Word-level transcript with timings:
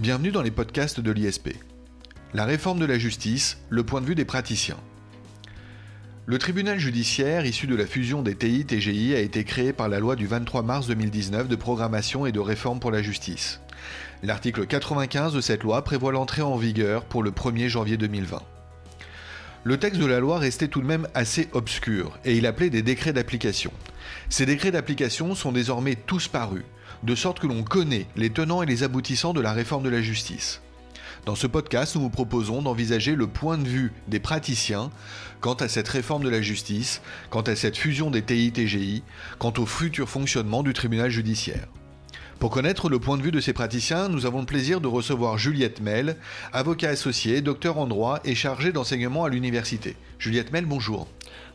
Bienvenue 0.00 0.30
dans 0.30 0.40
les 0.40 0.50
podcasts 0.50 0.98
de 0.98 1.10
l'ISP. 1.10 1.50
La 2.32 2.46
réforme 2.46 2.78
de 2.78 2.86
la 2.86 2.98
justice, 2.98 3.58
le 3.68 3.84
point 3.84 4.00
de 4.00 4.06
vue 4.06 4.14
des 4.14 4.24
praticiens. 4.24 4.78
Le 6.24 6.38
tribunal 6.38 6.78
judiciaire 6.78 7.44
issu 7.44 7.66
de 7.66 7.74
la 7.74 7.84
fusion 7.84 8.22
des 8.22 8.34
TI-TGI 8.34 9.14
a 9.14 9.18
été 9.18 9.44
créé 9.44 9.74
par 9.74 9.90
la 9.90 10.00
loi 10.00 10.16
du 10.16 10.26
23 10.26 10.62
mars 10.62 10.86
2019 10.86 11.48
de 11.48 11.54
programmation 11.54 12.24
et 12.24 12.32
de 12.32 12.40
réforme 12.40 12.80
pour 12.80 12.90
la 12.90 13.02
justice. 13.02 13.60
L'article 14.22 14.66
95 14.66 15.34
de 15.34 15.42
cette 15.42 15.64
loi 15.64 15.84
prévoit 15.84 16.12
l'entrée 16.12 16.40
en 16.40 16.56
vigueur 16.56 17.04
pour 17.04 17.22
le 17.22 17.30
1er 17.30 17.68
janvier 17.68 17.98
2020. 17.98 18.40
Le 19.64 19.76
texte 19.76 20.00
de 20.00 20.06
la 20.06 20.20
loi 20.20 20.38
restait 20.38 20.68
tout 20.68 20.80
de 20.80 20.86
même 20.86 21.08
assez 21.12 21.50
obscur 21.52 22.18
et 22.24 22.38
il 22.38 22.46
appelait 22.46 22.70
des 22.70 22.80
décrets 22.80 23.12
d'application. 23.12 23.70
Ces 24.30 24.46
décrets 24.46 24.70
d'application 24.70 25.34
sont 25.34 25.52
désormais 25.52 25.94
tous 25.94 26.26
parus, 26.26 26.64
de 27.02 27.14
sorte 27.14 27.40
que 27.40 27.46
l'on 27.46 27.62
connaît 27.62 28.06
les 28.16 28.30
tenants 28.30 28.62
et 28.62 28.66
les 28.66 28.82
aboutissants 28.82 29.32
de 29.32 29.40
la 29.40 29.52
réforme 29.52 29.82
de 29.82 29.88
la 29.88 30.02
justice. 30.02 30.60
Dans 31.26 31.34
ce 31.34 31.46
podcast, 31.46 31.94
nous 31.94 32.02
vous 32.02 32.10
proposons 32.10 32.62
d'envisager 32.62 33.14
le 33.14 33.26
point 33.26 33.58
de 33.58 33.68
vue 33.68 33.92
des 34.08 34.20
praticiens 34.20 34.90
quant 35.40 35.54
à 35.54 35.68
cette 35.68 35.88
réforme 35.88 36.24
de 36.24 36.30
la 36.30 36.40
justice, 36.40 37.02
quant 37.28 37.42
à 37.42 37.56
cette 37.56 37.76
fusion 37.76 38.10
des 38.10 38.22
TI-TGI, 38.22 39.02
quant 39.38 39.52
au 39.58 39.66
futur 39.66 40.08
fonctionnement 40.08 40.62
du 40.62 40.72
tribunal 40.72 41.10
judiciaire. 41.10 41.68
Pour 42.38 42.50
connaître 42.50 42.88
le 42.88 42.98
point 42.98 43.18
de 43.18 43.22
vue 43.22 43.32
de 43.32 43.40
ces 43.40 43.52
praticiens, 43.52 44.08
nous 44.08 44.24
avons 44.24 44.40
le 44.40 44.46
plaisir 44.46 44.80
de 44.80 44.88
recevoir 44.88 45.36
Juliette 45.36 45.82
Mel, 45.82 46.16
avocat 46.54 46.88
associé, 46.88 47.42
docteur 47.42 47.76
en 47.76 47.86
droit 47.86 48.20
et 48.24 48.34
chargée 48.34 48.72
d'enseignement 48.72 49.24
à 49.24 49.28
l'université. 49.28 49.94
Juliette 50.18 50.50
Mel, 50.50 50.64
bonjour. 50.64 51.06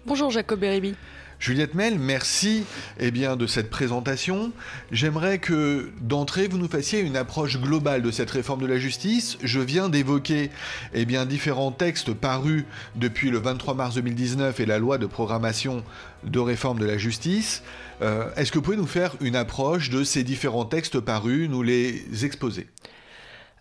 Bonjour 0.06 0.30
Jacob 0.30 0.60
Beribi. 0.60 0.94
Juliette 1.40 1.76
Mel, 1.76 2.00
merci 2.00 2.64
eh 3.00 3.12
bien, 3.12 3.36
de 3.36 3.46
cette 3.46 3.70
présentation. 3.70 4.52
J'aimerais 4.92 5.40
que 5.40 5.92
d'entrée 6.02 6.48
vous 6.48 6.58
nous 6.58 6.70
fassiez 6.70 7.02
une 7.02 7.18
approche 7.18 7.60
globale 7.60 8.02
de 8.02 8.12
cette 8.12 8.32
réforme 8.32 8.62
de 8.62 8.66
la 8.66 8.78
justice. 8.78 9.38
Je 9.44 9.60
viens 9.60 9.90
d'évoquer 9.90 10.50
eh 10.94 11.06
différents 11.26 11.72
textes 11.72 12.14
parus 12.14 12.64
depuis 12.96 13.30
le 13.30 13.40
23 13.40 13.74
mars 13.74 13.96
2019 13.96 14.60
et 14.60 14.66
la 14.66 14.80
loi 14.80 14.98
de 14.98 15.06
programmation 15.06 15.84
de 16.24 16.40
réforme 16.40 16.80
de 16.80 16.86
la 16.86 16.98
justice. 16.98 17.64
Euh, 18.02 18.30
est-ce 18.36 18.52
que 18.52 18.58
vous 18.58 18.64
pouvez 18.64 18.78
nous 18.78 18.88
faire 18.88 19.16
une 19.22 19.36
approche 19.36 19.90
de 19.90 20.04
ces 20.04 20.24
différents 20.24 20.66
textes 20.66 21.00
parus, 21.00 21.50
nous 21.50 21.64
les 21.64 22.26
exposer? 22.26 22.68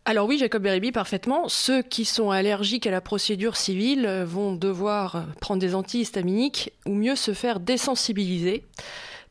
Alors 0.07 0.29
oui, 0.29 0.37
Jacob 0.37 0.63
Beribi, 0.63 0.93
parfaitement. 0.93 1.49
Ceux 1.49 1.81
qui 1.81 2.05
sont 2.05 2.31
allergiques 2.31 2.87
à 2.87 2.91
la 2.91 3.01
procédure 3.01 3.57
civile 3.57 4.07
vont 4.27 4.53
devoir 4.53 5.25
prendre 5.41 5.63
des 5.63 5.75
antihistaminiques 5.75 6.73
ou 6.85 6.93
mieux 6.93 7.17
se 7.17 7.33
faire 7.33 7.59
désensibiliser, 7.59 8.65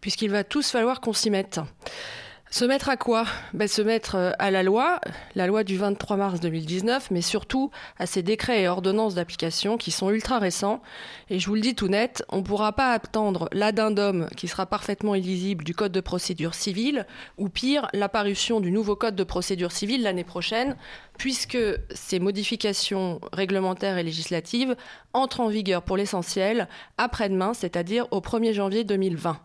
puisqu'il 0.01 0.31
va 0.31 0.44
tous 0.44 0.71
falloir 0.71 0.99
qu'on 0.99 1.13
s'y 1.13 1.29
mette. 1.29 1.59
Se 2.53 2.65
mettre 2.65 2.89
à 2.89 2.97
quoi? 2.97 3.25
Ben, 3.55 3.67
Se 3.67 3.81
mettre 3.81 4.13
euh, 4.13 4.31
à 4.37 4.51
la 4.51 4.61
loi, 4.61 5.01
la 5.33 5.47
loi 5.47 5.63
du 5.63 5.75
23 5.75 6.17
mars 6.17 6.39
2019, 6.39 7.09
mais 7.09 7.23
surtout 7.23 7.71
à 7.97 8.05
ces 8.05 8.21
décrets 8.21 8.61
et 8.61 8.67
ordonnances 8.67 9.15
d'application 9.15 9.75
qui 9.75 9.89
sont 9.89 10.11
ultra 10.11 10.37
récents. 10.37 10.79
Et 11.31 11.39
je 11.39 11.47
vous 11.47 11.55
le 11.55 11.61
dis 11.61 11.73
tout 11.73 11.87
net, 11.87 12.23
on 12.29 12.37
ne 12.37 12.41
pourra 12.43 12.71
pas 12.71 12.91
attendre 12.91 13.49
l'addendum 13.53 14.27
qui 14.37 14.47
sera 14.47 14.67
parfaitement 14.67 15.15
illisible 15.15 15.63
du 15.63 15.73
Code 15.73 15.93
de 15.93 15.99
procédure 15.99 16.53
civile, 16.53 17.07
ou 17.39 17.49
pire, 17.49 17.87
l'apparition 17.91 18.59
du 18.59 18.69
nouveau 18.69 18.95
Code 18.95 19.15
de 19.15 19.23
procédure 19.23 19.71
civile 19.71 20.03
l'année 20.03 20.23
prochaine, 20.23 20.77
puisque 21.17 21.57
ces 21.89 22.19
modifications 22.19 23.19
réglementaires 23.31 23.97
et 23.97 24.03
législatives 24.03 24.75
entrent 25.13 25.39
en 25.39 25.47
vigueur 25.47 25.81
pour 25.81 25.97
l'essentiel 25.97 26.67
après-demain, 26.99 27.55
c'est-à-dire 27.55 28.05
au 28.11 28.19
1er 28.19 28.53
janvier 28.53 28.83
2020. 28.83 29.39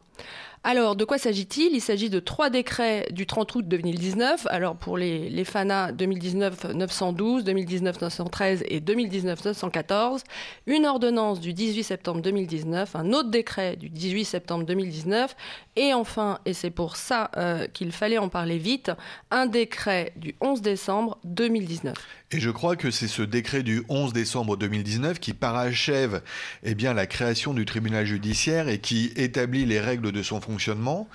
Alors, 0.64 0.96
de 0.96 1.04
quoi 1.04 1.18
s'agit-il? 1.18 1.74
Il 1.74 1.80
s'agit 1.80 2.10
de 2.10 2.18
trois 2.18 2.50
décrets 2.50 3.06
du 3.10 3.26
30 3.26 3.54
août 3.54 3.68
2019. 3.68 4.46
Alors, 4.50 4.76
pour 4.76 4.98
les, 4.98 5.44
FANA 5.44 5.92
2019-912, 5.92 7.44
2019-913 7.44 8.64
et 8.66 8.80
2019-914, 8.80 10.24
une 10.66 10.84
ordonnance 10.84 11.40
du 11.40 11.52
18 11.52 11.84
septembre 11.84 12.22
2019, 12.22 12.96
un 12.96 13.12
autre 13.12 13.30
décret 13.30 13.76
du 13.76 13.88
18 13.88 14.24
septembre 14.24 14.64
2019, 14.64 15.36
et 15.78 15.94
enfin, 15.94 16.40
et 16.44 16.52
c'est 16.52 16.70
pour 16.70 16.96
ça 16.96 17.30
euh, 17.36 17.66
qu'il 17.68 17.92
fallait 17.92 18.18
en 18.18 18.28
parler 18.28 18.58
vite, 18.58 18.90
un 19.30 19.46
décret 19.46 20.12
du 20.16 20.34
11 20.40 20.60
décembre 20.60 21.18
2019. 21.24 21.96
Et 22.32 22.40
je 22.40 22.50
crois 22.50 22.76
que 22.76 22.90
c'est 22.90 23.08
ce 23.08 23.22
décret 23.22 23.62
du 23.62 23.84
11 23.88 24.12
décembre 24.12 24.56
2019 24.56 25.20
qui 25.20 25.32
parachève 25.34 26.20
eh 26.64 26.74
bien, 26.74 26.94
la 26.94 27.06
création 27.06 27.54
du 27.54 27.64
tribunal 27.64 28.04
judiciaire 28.04 28.68
et 28.68 28.80
qui 28.80 29.12
établit 29.16 29.66
les 29.66 29.80
règles 29.80 30.12
de 30.12 30.22
son 30.22 30.40
fonctionnement. 30.40 31.08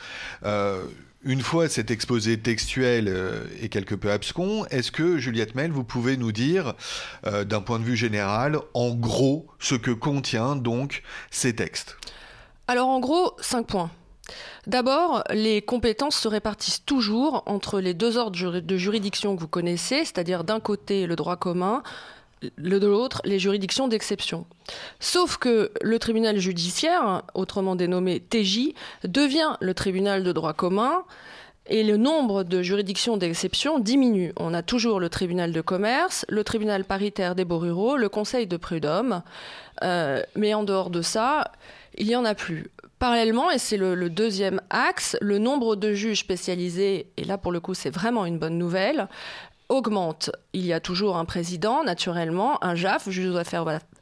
Euh, 0.46 0.84
une 1.26 1.42
fois 1.42 1.70
cet 1.70 1.92
exposé 1.92 2.38
textuel 2.38 3.08
euh, 3.08 3.46
est 3.62 3.70
quelque 3.70 3.96
peu 3.96 4.12
abscon, 4.12 4.66
est-ce 4.72 4.92
que, 4.92 5.18
Juliette 5.18 5.56
Mel, 5.56 5.72
vous 5.72 5.84
pouvez 5.84 6.18
nous 6.18 6.32
dire, 6.32 6.74
euh, 7.26 7.44
d'un 7.44 7.62
point 7.62 7.80
de 7.80 7.86
vue 7.86 7.96
général, 7.96 8.60
en 8.74 8.94
gros, 8.94 9.48
ce 9.60 9.76
que 9.76 9.92
contient 9.92 10.56
donc 10.56 11.04
ces 11.32 11.56
textes? 11.56 11.98
Alors, 12.68 12.90
en 12.90 13.00
gros, 13.00 13.36
cinq 13.40 13.68
points. 13.68 13.92
D'abord, 14.68 15.24
les 15.32 15.62
compétences 15.62 16.16
se 16.16 16.28
répartissent 16.28 16.86
toujours 16.86 17.44
entre 17.46 17.80
les 17.80 17.94
deux 17.94 18.18
ordres 18.18 18.60
de 18.60 18.78
juridiction 18.78 19.36
que 19.36 19.42
vous 19.42 19.48
connaissez, 19.48 20.06
c'est-à-dire 20.06 20.44
d'un 20.44 20.60
côté 20.60 21.06
le 21.06 21.16
droit 21.16 21.36
commun, 21.36 21.84
de 22.58 22.88
l'autre 22.88 23.22
les 23.26 23.40
juridictions 23.40 23.88
d'exception. 23.88 24.46
Sauf 25.00 25.38
que 25.38 25.72
le 25.82 26.00
tribunal 26.00 26.38
judiciaire, 26.38 27.24
autrement 27.34 27.76
dénommé 27.76 28.20
TJ, 28.20 28.74
devient 29.04 29.56
le 29.60 29.74
tribunal 29.74 30.24
de 30.24 30.32
droit 30.32 30.54
commun 30.54 31.04
et 31.68 31.84
le 31.84 31.96
nombre 31.96 32.44
de 32.44 32.62
juridictions 32.62 33.16
d'exception 33.16 33.80
diminue. 33.80 34.34
On 34.38 34.54
a 34.54 34.62
toujours 34.62 35.00
le 35.00 35.10
tribunal 35.10 35.54
de 35.54 35.62
commerce, 35.62 36.26
le 36.28 36.44
tribunal 36.44 36.84
paritaire 36.84 37.36
des 37.36 37.46
beaux 37.46 37.60
ruraux, 37.60 37.96
le 37.96 38.10
conseil 38.10 38.48
de 38.48 38.58
prud'homme, 38.58 39.24
euh, 39.82 40.22
mais 40.36 40.54
en 40.54 40.64
dehors 40.64 40.90
de 40.90 41.02
ça, 41.02 41.52
il 41.98 42.08
n'y 42.08 42.16
en 42.16 42.26
a 42.26 42.36
plus. 42.36 42.70
Parallèlement, 43.00 43.52
et 43.52 43.58
c'est 43.58 43.78
le, 43.78 44.10
deuxième 44.10 44.62
axe, 44.70 45.18
le 45.22 45.38
nombre 45.38 45.76
de 45.76 45.94
juges 45.94 46.20
spécialisés, 46.20 47.08
et 47.18 47.24
là 47.24 47.38
pour 47.38 47.52
le 47.52 47.60
coup 47.60 47.74
c'est 47.74 47.90
vraiment 47.90 48.26
une 48.26 48.40
bonne 48.40 48.58
nouvelle, 48.58 49.08
augmente. 49.70 50.30
Il 50.54 50.66
y 50.66 50.74
a 50.74 50.80
toujours 50.80 51.18
un 51.18 51.26
président, 51.26 51.84
naturellement, 51.84 52.64
un 52.64 52.76
JAF, 52.76 53.10
juge 53.10 53.34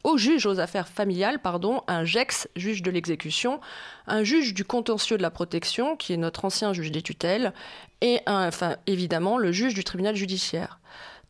au 0.04 0.18
juge 0.18 0.46
aux 0.46 0.60
affaires 0.60 0.88
familiales, 0.88 1.40
pardon, 1.40 1.82
un 1.88 2.04
JEX, 2.04 2.48
juge 2.56 2.82
de 2.82 2.92
l'exécution, 2.92 3.60
un 4.08 4.24
juge 4.24 4.54
du 4.54 4.66
contentieux 4.66 5.18
de 5.18 5.22
la 5.22 5.32
protection, 5.32 5.96
qui 5.96 6.14
est 6.14 6.18
notre 6.18 6.46
ancien 6.46 6.74
juge 6.74 6.92
des 6.92 7.02
tutelles, 7.02 7.54
et 8.02 8.20
enfin, 8.28 8.76
évidemment 8.88 9.38
le 9.38 9.52
juge 9.52 9.74
du 9.74 9.84
tribunal 9.84 10.16
judiciaire. 10.16 10.80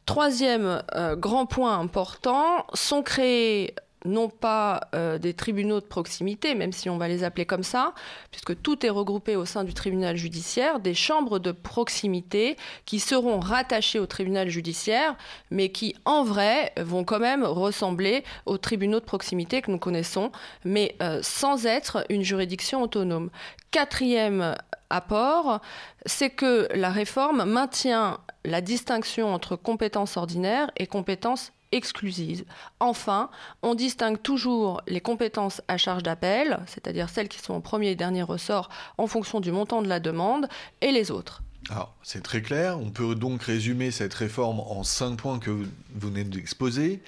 Troisième 0.06 0.82
euh, 0.96 1.16
grand 1.16 1.46
point 1.46 1.78
important, 1.78 2.66
sont 2.74 3.04
créés 3.04 3.76
non 4.06 4.29
pas 4.29 4.89
euh, 4.95 5.17
des 5.17 5.34
tribunaux 5.34 5.79
de 5.79 5.85
proximité, 5.85 6.56
même 6.56 6.72
si 6.72 6.89
on 6.89 6.97
va 6.97 7.07
les 7.07 7.23
appeler 7.23 7.45
comme 7.45 7.63
ça, 7.63 7.94
puisque 8.31 8.62
tout 8.62 8.85
est 8.85 8.89
regroupé 8.89 9.35
au 9.35 9.45
sein 9.45 9.63
du 9.63 9.73
tribunal 9.73 10.16
judiciaire, 10.16 10.79
des 10.79 10.94
chambres 10.94 11.39
de 11.39 11.51
proximité 11.51 12.57
qui 12.85 13.00
seront 13.00 13.39
rattachées 13.39 14.00
au 14.00 14.06
tribunal 14.06 14.50
judiciaire, 14.50 15.16
mais 15.50 15.69
qui 15.69 15.95
en 16.06 16.23
vrai 16.23 16.73
vont 16.78 17.03
quand 17.03 17.19
même 17.19 17.44
ressembler 17.44 18.23
aux 18.45 18.57
tribunaux 18.57 19.00
de 19.00 19.06
proximité 19.06 19.62
que 19.62 19.72
nous 19.72 19.79
connaissons, 19.79 20.31
mais 20.66 20.95
euh, 21.01 21.19
sans 21.22 21.66
être 21.66 22.06
une 22.09 22.23
juridiction 22.23 22.81
autonome. 22.81 23.29
Quatrième 23.72 24.56
apport, 24.89 25.62
c'est 26.06 26.29
que 26.29 26.68
la 26.75 26.89
réforme 26.89 27.45
maintient 27.45 28.19
la 28.44 28.62
distinction 28.62 29.33
entre 29.33 29.56
compétences 29.56 30.18
ordinaires 30.18 30.72
et 30.78 30.88
compétences 30.88 31.53
exclusive. 31.72 32.46
Enfin, 32.80 33.30
on 33.62 33.76
distingue 33.76 34.22
toujours 34.22 34.82
les 34.88 35.02
compétences 35.02 35.62
à 35.68 35.78
charge 35.78 36.04
d'appel, 36.04 36.60
c'est-à-dire 36.68 37.10
celles 37.10 37.30
qui 37.30 37.40
sont 37.40 37.56
au 37.56 37.62
premier 37.62 37.92
et 37.92 37.95
dernier 37.95 38.24
ressort 38.24 38.69
en 38.98 39.07
fonction 39.07 39.40
du 39.40 39.51
montant 39.51 39.81
de 39.81 39.88
la 39.88 40.00
demande, 40.00 40.48
et 40.81 40.92
les 40.92 41.12
autres. 41.12 41.42
Alors, 41.69 41.95
c'est 42.01 42.24
très 42.24 42.42
clair. 42.42 42.80
On 42.80 42.90
peut 42.90 43.13
donc 43.13 43.44
résumer 43.44 43.92
cette 43.92 44.13
réforme 44.13 44.60
en 44.60 44.84
cinq 44.84 45.18
points 45.18 45.40
que 45.40 45.51
vous 45.51 45.68
venez 45.94 46.24
d'exposer. 46.24 47.01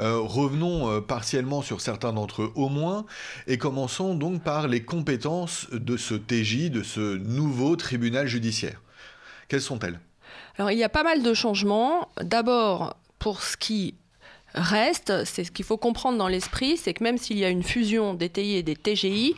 Euh, 0.00 0.18
revenons 0.18 0.90
euh, 0.90 1.00
partiellement 1.00 1.62
sur 1.62 1.80
certains 1.80 2.12
d'entre 2.12 2.42
eux 2.42 2.52
au 2.56 2.68
moins, 2.68 3.06
et 3.46 3.58
commençons 3.58 4.14
donc 4.14 4.42
par 4.42 4.66
les 4.66 4.82
compétences 4.82 5.68
de 5.70 5.96
ce 5.96 6.14
TJ, 6.14 6.70
de 6.70 6.82
ce 6.82 7.16
nouveau 7.16 7.76
tribunal 7.76 8.26
judiciaire. 8.26 8.82
Quelles 9.48 9.62
sont-elles? 9.62 10.00
Alors, 10.58 10.70
il 10.70 10.78
y 10.78 10.84
a 10.84 10.88
pas 10.88 11.04
mal 11.04 11.22
de 11.22 11.32
changements. 11.32 12.08
D'abord, 12.20 12.96
pour 13.18 13.42
ce 13.42 13.56
qui 13.56 13.94
reste, 14.54 15.24
c'est 15.24 15.44
ce 15.44 15.50
qu'il 15.50 15.64
faut 15.64 15.76
comprendre 15.76 16.18
dans 16.18 16.28
l'esprit, 16.28 16.76
c'est 16.76 16.94
que 16.94 17.04
même 17.04 17.18
s'il 17.18 17.38
y 17.38 17.44
a 17.44 17.48
une 17.48 17.62
fusion 17.62 18.14
des 18.14 18.28
TI 18.28 18.56
et 18.56 18.62
des 18.62 18.76
TGI, 18.76 19.34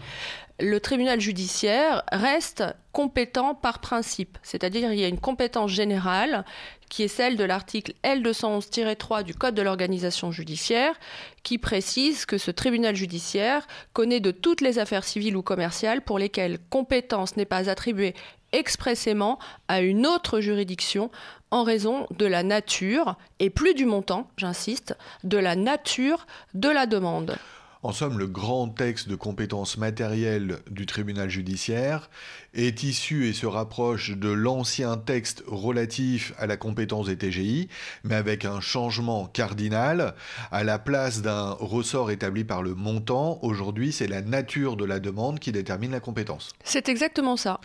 le 0.61 0.79
tribunal 0.79 1.21
judiciaire 1.21 2.05
reste 2.13 2.63
compétent 2.93 3.57
par 3.57 3.81
principe, 3.81 4.39
c'est-à-dire 4.43 4.93
il 4.93 5.01
y 5.01 5.05
a 5.05 5.09
une 5.09 5.19
compétence 5.19 5.73
générale 5.73 6.45
qui 6.89 7.03
est 7.03 7.09
celle 7.09 7.37
de 7.37 7.43
l'article 7.43 7.93
L211-3 8.05 9.25
du 9.25 9.35
Code 9.35 9.57
de 9.57 9.63
l'organisation 9.63 10.31
judiciaire, 10.31 10.95
qui 11.43 11.59
précise 11.59 12.25
que 12.25 12.39
ce 12.39 12.53
tribunal 12.53 12.95
judiciaire 12.95 13.67
connaît 13.93 14.21
de 14.21 14.31
toutes 14.31 14.61
les 14.61 14.79
affaires 14.79 15.03
civiles 15.03 15.37
ou 15.37 15.43
commerciales 15.43 16.03
pour 16.03 16.21
lesquelles 16.21 16.59
compétence 16.71 17.37
n'est 17.37 17.47
pas 17.47 17.69
attribuée 17.69 18.15
expressément 18.53 19.41
à 19.67 19.81
une 19.81 20.07
autre 20.07 20.41
juridiction 20.41 21.11
en 21.55 21.63
raison 21.63 22.09
de 22.19 22.27
la 22.27 22.43
nature, 22.43 23.17
et 23.39 23.49
plus 23.49 23.75
du 23.75 23.87
montant, 23.87 24.29
j'insiste, 24.37 24.97
de 25.23 25.39
la 25.39 25.55
nature 25.55 26.27
de 26.55 26.69
la 26.69 26.87
demande. 26.87 27.37
En 27.85 27.93
somme, 27.93 28.19
le 28.19 28.27
grand 28.27 28.69
texte 28.71 29.09
de 29.09 29.15
compétences 29.15 29.79
matérielles 29.79 30.59
du 30.69 30.85
tribunal 30.85 31.31
judiciaire 31.31 32.11
est 32.55 32.83
issu 32.83 33.29
et 33.29 33.33
se 33.33 33.47
rapproche 33.47 34.13
de 34.13 34.31
l'ancien 34.31 34.97
texte 34.97 35.43
relatif 35.47 36.33
à 36.39 36.47
la 36.47 36.57
compétence 36.57 37.07
des 37.07 37.17
TGI, 37.17 37.69
mais 38.05 38.15
avec 38.15 38.45
un 38.45 38.61
changement 38.61 39.27
cardinal. 39.27 40.15
À 40.51 40.65
la 40.65 40.79
place 40.79 41.23
d'un 41.23 41.51
ressort 41.59 42.11
établi 42.11 42.45
par 42.45 42.63
le 42.63 42.75
montant, 42.75 43.39
aujourd'hui, 43.43 43.93
c'est 43.93 44.07
la 44.07 44.23
nature 44.23 44.77
de 44.77 44.85
la 44.85 45.01
demande 45.01 45.39
qui 45.39 45.53
détermine 45.53 45.93
la 45.93 46.01
compétence. 46.01 46.53
C'est 46.65 46.89
exactement 46.89 47.37
ça. 47.37 47.61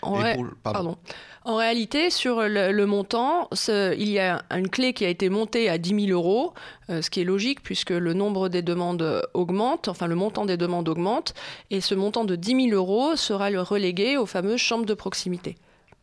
pardon. 0.64 0.98
En 1.46 1.56
réalité, 1.56 2.10
sur 2.10 2.42
le, 2.42 2.86
montant, 2.86 3.50
il 3.68 4.10
y 4.10 4.20
a 4.20 4.44
une 4.52 4.70
clé 4.70 4.94
qui 4.94 5.06
a 5.06 5.10
été 5.10 5.30
montée 5.30 5.70
à 5.70 5.78
10 5.78 6.08
000 6.08 6.20
euros, 6.20 6.54
euh, 6.90 7.02
ce 7.02 7.10
qui 7.10 7.22
est 7.22 7.24
logique 7.24 7.64
puisque 7.64 7.92
le 7.92 8.14
nombre 8.14 8.50
des 8.50 8.62
demandes 8.62 9.24
augmente, 9.34 9.88
enfin 9.88 10.08
le 10.08 10.16
montant 10.16 10.46
des 10.46 10.58
demandes 10.58 10.90
augmente, 10.90 11.34
et 11.72 11.82
ce 11.82 11.96
montant 11.96 12.26
de 12.26 12.36
10 12.36 12.70
000 12.70 12.76
euros 12.76 13.16
sera 13.16 13.50
le 13.50 13.62
relégué 13.62 14.18
aux 14.18 14.26
fameuses 14.26 14.60
de 14.86 14.94
proximité. 14.94 15.56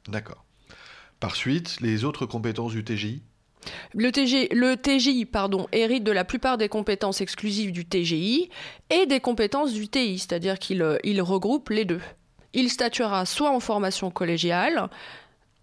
D'accord. 0.08 0.44
Par 1.20 1.34
suite, 1.34 1.78
les 1.80 2.04
autres 2.04 2.26
compétences 2.26 2.72
du 2.72 2.84
TGI 2.84 3.22
le, 3.94 4.12
TG, 4.12 4.48
le 4.52 4.76
TGI 4.76 5.24
pardon, 5.24 5.66
hérite 5.72 6.04
de 6.04 6.12
la 6.12 6.24
plupart 6.24 6.56
des 6.56 6.68
compétences 6.68 7.20
exclusives 7.20 7.72
du 7.72 7.84
TGI 7.84 8.48
et 8.90 9.06
des 9.06 9.18
compétences 9.18 9.72
du 9.72 9.88
TI, 9.88 10.18
c'est-à-dire 10.18 10.58
qu'il 10.58 10.98
il 11.02 11.20
regroupe 11.20 11.70
les 11.70 11.84
deux. 11.84 12.00
Il 12.52 12.70
statuera 12.70 13.26
soit 13.26 13.50
en 13.50 13.60
formation 13.60 14.10
collégiale, 14.10 14.88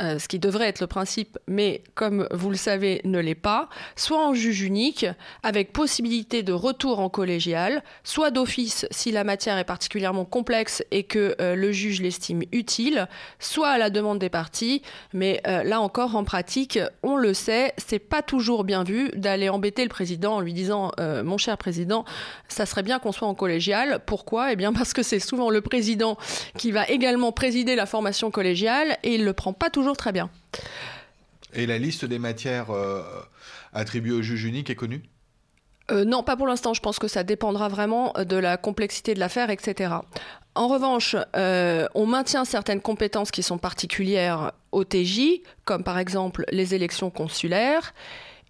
euh, 0.02 0.18
ce 0.18 0.28
qui 0.28 0.40
devrait 0.40 0.70
être 0.70 0.80
le 0.80 0.88
principe, 0.88 1.38
mais 1.48 1.84
comme 1.94 2.28
vous 2.32 2.50
le 2.50 2.56
savez, 2.56 3.00
ne 3.04 3.20
l'est 3.20 3.36
pas, 3.36 3.70
soit 3.96 4.26
en 4.26 4.34
juge 4.34 4.64
unique, 4.64 5.06
avec 5.44 5.72
possibilité 5.72 6.42
de 6.42 6.52
retour 6.52 7.00
en 7.00 7.10
collégial, 7.10 7.84
soit 8.04 8.32
d'office 8.32 8.88
si 8.90 9.12
la 9.12 9.24
matière 9.24 9.56
est 9.60 9.64
particulièrement 9.64 10.26
complexe 10.26 10.84
et 10.90 11.04
que 11.04 11.36
euh, 11.40 11.56
le 11.56 11.72
juge 11.72 12.02
l'estime 12.02 12.42
utile, 12.52 13.08
soit 13.38 13.70
à 13.70 13.78
la 13.78 13.92
demande 13.92 14.18
des 14.18 14.30
parties, 14.30 14.82
mais 15.14 15.40
euh, 15.46 15.64
là 15.64 15.80
encore, 15.80 16.16
en 16.16 16.24
pratique, 16.24 16.80
on 17.04 17.16
le 17.16 17.36
sait, 17.36 17.74
c'est 17.78 18.00
pas 18.00 18.24
toujours 18.24 18.64
bien 18.64 18.84
vu 18.84 19.12
d'aller 19.14 19.48
embêter 19.48 19.84
le 19.84 19.90
président 19.90 20.38
en 20.38 20.40
lui 20.40 20.54
disant 20.54 20.92
Mon 21.00 21.38
cher 21.38 21.58
président, 21.58 22.04
ça 22.48 22.66
serait 22.66 22.84
bien 22.84 22.98
qu'on 22.98 23.12
soit 23.12 23.28
en 23.28 23.36
collégial. 23.36 24.00
Pourquoi? 24.06 24.54
Eh 24.54 24.56
bien, 24.56 24.74
parce 24.74 24.94
que 24.94 25.04
c'est 25.04 25.20
souvent 25.20 25.52
le 25.52 25.62
président 25.62 26.18
qui 26.58 26.72
va 26.72 26.88
également 26.88 27.32
présider 27.32 27.76
la 27.76 27.86
formation 27.86 28.32
collégiale 28.32 28.98
et 29.04 29.16
il 29.16 29.24
le 29.24 29.34
prend 29.34 29.54
pas 29.54 29.70
toujours 29.70 29.83
très 29.92 30.14
bien. 30.14 30.30
Et 31.54 31.66
la 31.66 31.78
liste 31.78 32.06
des 32.06 32.20
matières 32.20 32.72
euh, 32.72 33.04
attribuées 33.74 34.14
au 34.14 34.22
juge 34.22 34.46
unique 34.46 34.70
est 34.70 34.76
connue? 34.76 35.04
Euh, 35.92 36.06
non, 36.06 36.24
pas 36.24 36.38
pour 36.38 36.48
l'instant. 36.48 36.74
Je 36.74 36.82
pense 36.82 36.98
que 36.98 37.08
ça 37.08 37.24
dépendra 37.24 37.68
vraiment 37.68 38.14
de 38.14 38.38
la 38.38 38.58
complexité 38.58 39.14
de 39.14 39.20
l'affaire, 39.20 39.50
etc. 39.50 39.96
En 40.56 40.68
revanche, 40.68 41.16
euh, 41.36 41.88
on 41.94 42.06
maintient 42.06 42.46
certaines 42.46 42.82
compétences 42.82 43.32
qui 43.32 43.44
sont 43.44 43.58
particulières 43.58 44.54
au 44.72 44.84
TJ, 44.84 45.42
comme 45.66 45.84
par 45.84 45.98
exemple 45.98 46.46
les 46.52 46.74
élections 46.74 47.10
consulaires. 47.10 47.94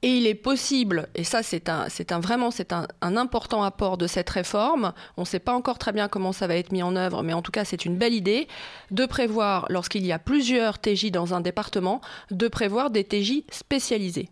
Et 0.03 0.17
il 0.17 0.27
est 0.27 0.35
possible, 0.35 1.07
et 1.15 1.23
ça 1.23 1.44
c'est 1.44 1.69
un, 1.69 1.88
c'est 1.88 2.11
un 2.11 2.19
vraiment 2.19 2.51
c'est 2.51 2.73
un, 2.73 2.88
important 3.01 3.63
apport 3.63 3.97
de 3.97 4.05
cette 4.05 4.29
réforme. 4.29 4.91
On 5.15 5.21
ne 5.21 5.25
sait 5.25 5.39
pas 5.39 5.53
encore 5.53 5.77
très 5.77 5.94
bien 5.94 6.09
comment 6.09 6.33
ça 6.33 6.45
va 6.45 6.57
être 6.57 6.73
mis 6.73 6.83
en 6.83 6.97
œuvre, 6.97 7.23
mais 7.23 7.31
en 7.31 7.41
tout 7.41 7.53
cas 7.53 7.63
c'est 7.63 7.85
une 7.85 7.97
belle 7.97 8.13
idée 8.13 8.50
de 8.91 9.05
prévoir, 9.05 9.65
lorsqu'il 9.69 10.05
y 10.05 10.11
a 10.11 10.19
plusieurs 10.19 10.79
TJ 10.79 11.09
dans 11.09 11.33
un 11.33 11.39
département, 11.39 12.01
de 12.31 12.50
prévoir 12.50 12.89
des 12.89 13.05
TJ 13.05 13.44
spécialisés. 13.50 14.27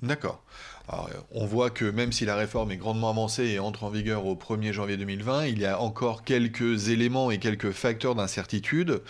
D'accord 0.00 0.44
on 1.32 1.46
voit 1.46 1.70
que 1.70 1.84
même 1.84 2.12
si 2.12 2.24
la 2.24 2.36
réforme 2.36 2.70
est 2.70 2.76
grandement 2.76 3.10
avancée 3.10 3.44
et 3.44 3.58
entre 3.58 3.84
en 3.84 3.90
vigueur 3.90 4.26
au 4.26 4.34
1er 4.34 4.72
janvier 4.72 4.96
2020, 4.96 5.46
il 5.46 5.58
y 5.58 5.66
a 5.66 5.80
encore 5.80 6.24
quelques 6.24 6.88
éléments 6.88 7.30
et 7.30 7.38
quelques 7.38 7.72
facteurs 7.72 8.14
d'incertitude. 8.14 9.02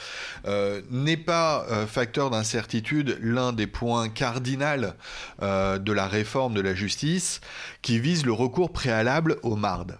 Euh, 0.47 0.83
n'est 0.91 1.17
pas 1.17 1.67
euh, 1.71 1.87
facteur 1.87 2.31
d'incertitude 2.31 3.19
l'un 3.21 3.53
des 3.53 3.67
points 3.67 4.09
cardinaux 4.09 4.59
euh, 5.43 5.79
de 5.79 5.93
la 5.93 6.07
réforme 6.07 6.55
de 6.55 6.61
la 6.61 6.75
justice 6.75 7.41
qui 7.83 7.99
vise 7.99 8.25
le 8.25 8.33
recours 8.33 8.73
préalable 8.73 9.37
au 9.43 9.57
MARD. 9.57 9.99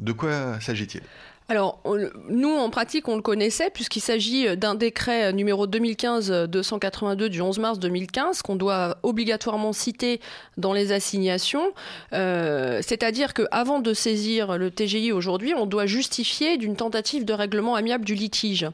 De 0.00 0.12
quoi 0.12 0.60
s'agit-il? 0.60 1.02
Alors, 1.50 1.80
nous, 2.28 2.54
en 2.54 2.68
pratique, 2.68 3.08
on 3.08 3.16
le 3.16 3.22
connaissait 3.22 3.70
puisqu'il 3.70 4.00
s'agit 4.00 4.54
d'un 4.58 4.74
décret 4.74 5.32
numéro 5.32 5.66
2015-282 5.66 7.28
du 7.28 7.40
11 7.40 7.58
mars 7.58 7.78
2015 7.78 8.42
qu'on 8.42 8.56
doit 8.56 8.98
obligatoirement 9.02 9.72
citer 9.72 10.20
dans 10.58 10.74
les 10.74 10.92
assignations. 10.92 11.72
Euh, 12.12 12.80
c'est-à-dire 12.82 13.32
qu'avant 13.32 13.80
de 13.80 13.94
saisir 13.94 14.58
le 14.58 14.70
TGI 14.70 15.10
aujourd'hui, 15.10 15.54
on 15.54 15.64
doit 15.64 15.86
justifier 15.86 16.58
d'une 16.58 16.76
tentative 16.76 17.24
de 17.24 17.32
règlement 17.32 17.76
amiable 17.76 18.04
du 18.04 18.14
litige. 18.14 18.66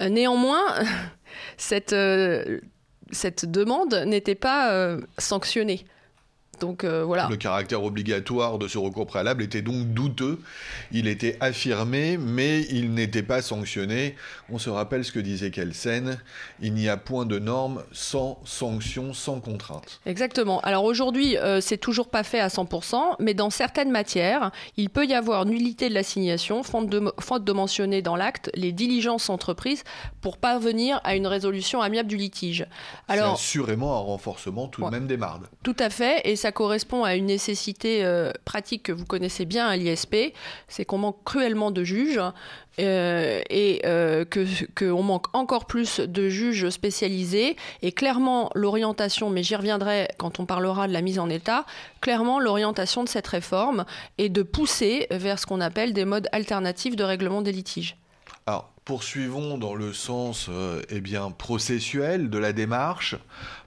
Euh, 0.00 0.08
néanmoins, 0.08 0.62
cette, 1.56 1.92
euh, 1.92 2.60
cette 3.10 3.50
demande 3.50 4.04
n'était 4.06 4.36
pas 4.36 4.96
sanctionnée. 5.18 5.84
Donc 6.58 6.84
euh, 6.84 7.04
voilà. 7.04 7.28
Le 7.30 7.36
caractère 7.36 7.82
obligatoire 7.82 8.58
de 8.58 8.68
ce 8.68 8.78
recours 8.78 9.06
préalable 9.06 9.42
était 9.42 9.62
donc 9.62 9.92
douteux. 9.92 10.40
Il 10.92 11.06
était 11.08 11.36
affirmé, 11.40 12.16
mais 12.18 12.62
il 12.70 12.94
n'était 12.94 13.22
pas 13.22 13.42
sanctionné. 13.42 14.16
On 14.50 14.58
se 14.58 14.70
rappelle 14.70 15.04
ce 15.04 15.12
que 15.12 15.20
disait 15.20 15.50
Kelsen 15.50 16.18
il 16.60 16.74
n'y 16.74 16.88
a 16.88 16.96
point 16.96 17.26
de 17.26 17.38
norme 17.38 17.82
sans 17.92 18.38
sanction, 18.44 19.12
sans 19.12 19.40
contrainte. 19.40 20.00
Exactement. 20.06 20.60
Alors 20.60 20.84
aujourd'hui, 20.84 21.36
euh, 21.36 21.60
c'est 21.60 21.78
toujours 21.78 22.08
pas 22.08 22.22
fait 22.22 22.40
à 22.40 22.48
100%, 22.48 23.16
mais 23.20 23.34
dans 23.34 23.50
certaines 23.50 23.90
matières, 23.90 24.50
il 24.76 24.90
peut 24.90 25.06
y 25.06 25.14
avoir 25.14 25.46
nullité 25.46 25.88
de 25.88 25.94
l'assignation, 25.94 26.62
faute 26.62 26.88
de, 26.88 27.00
de 27.00 27.52
mentionner 27.52 28.02
dans 28.02 28.16
l'acte 28.16 28.50
les 28.54 28.72
diligences 28.72 29.30
entreprises 29.30 29.84
pour 30.20 30.38
parvenir 30.38 31.00
à 31.04 31.16
une 31.16 31.26
résolution 31.26 31.80
amiable 31.80 32.08
du 32.08 32.16
litige. 32.16 32.66
Alors, 33.08 33.36
c'est 33.36 33.58
assurément 33.58 33.96
un 33.96 34.00
renforcement 34.00 34.68
tout 34.68 34.84
de 34.84 34.90
même 34.90 35.06
des 35.06 35.16
mardes. 35.16 35.46
Tout 35.62 35.76
à 35.78 35.90
fait, 35.90 36.22
et 36.24 36.36
ça 36.36 36.52
correspond 36.54 37.04
à 37.04 37.16
une 37.16 37.26
nécessité 37.26 38.04
euh, 38.04 38.32
pratique 38.44 38.84
que 38.84 38.92
vous 38.92 39.04
connaissez 39.04 39.44
bien 39.44 39.66
à 39.66 39.76
l'ISP, 39.76 40.16
c'est 40.68 40.84
qu'on 40.84 40.98
manque 40.98 41.22
cruellement 41.24 41.70
de 41.70 41.84
juges 41.84 42.20
euh, 42.80 43.40
et 43.50 43.82
euh, 43.84 44.24
qu'on 44.76 45.02
manque 45.02 45.26
encore 45.34 45.66
plus 45.66 46.00
de 46.00 46.28
juges 46.28 46.70
spécialisés. 46.70 47.56
Et 47.82 47.92
clairement, 47.92 48.50
l'orientation, 48.54 49.28
mais 49.28 49.42
j'y 49.42 49.56
reviendrai 49.56 50.08
quand 50.16 50.40
on 50.40 50.46
parlera 50.46 50.88
de 50.88 50.92
la 50.92 51.02
mise 51.02 51.18
en 51.18 51.28
état, 51.28 51.66
clairement, 52.00 52.40
l'orientation 52.40 53.04
de 53.04 53.08
cette 53.08 53.26
réforme 53.26 53.84
est 54.18 54.30
de 54.30 54.42
pousser 54.42 55.06
vers 55.10 55.38
ce 55.38 55.46
qu'on 55.46 55.60
appelle 55.60 55.92
des 55.92 56.04
modes 56.04 56.28
alternatifs 56.32 56.96
de 56.96 57.04
règlement 57.04 57.42
des 57.42 57.52
litiges. 57.52 57.96
Poursuivons 58.84 59.56
dans 59.58 59.74
le 59.74 59.92
sens 59.92 60.50
eh 60.90 61.00
bien, 61.00 61.30
processuel 61.30 62.28
de 62.28 62.38
la 62.38 62.52
démarche 62.52 63.16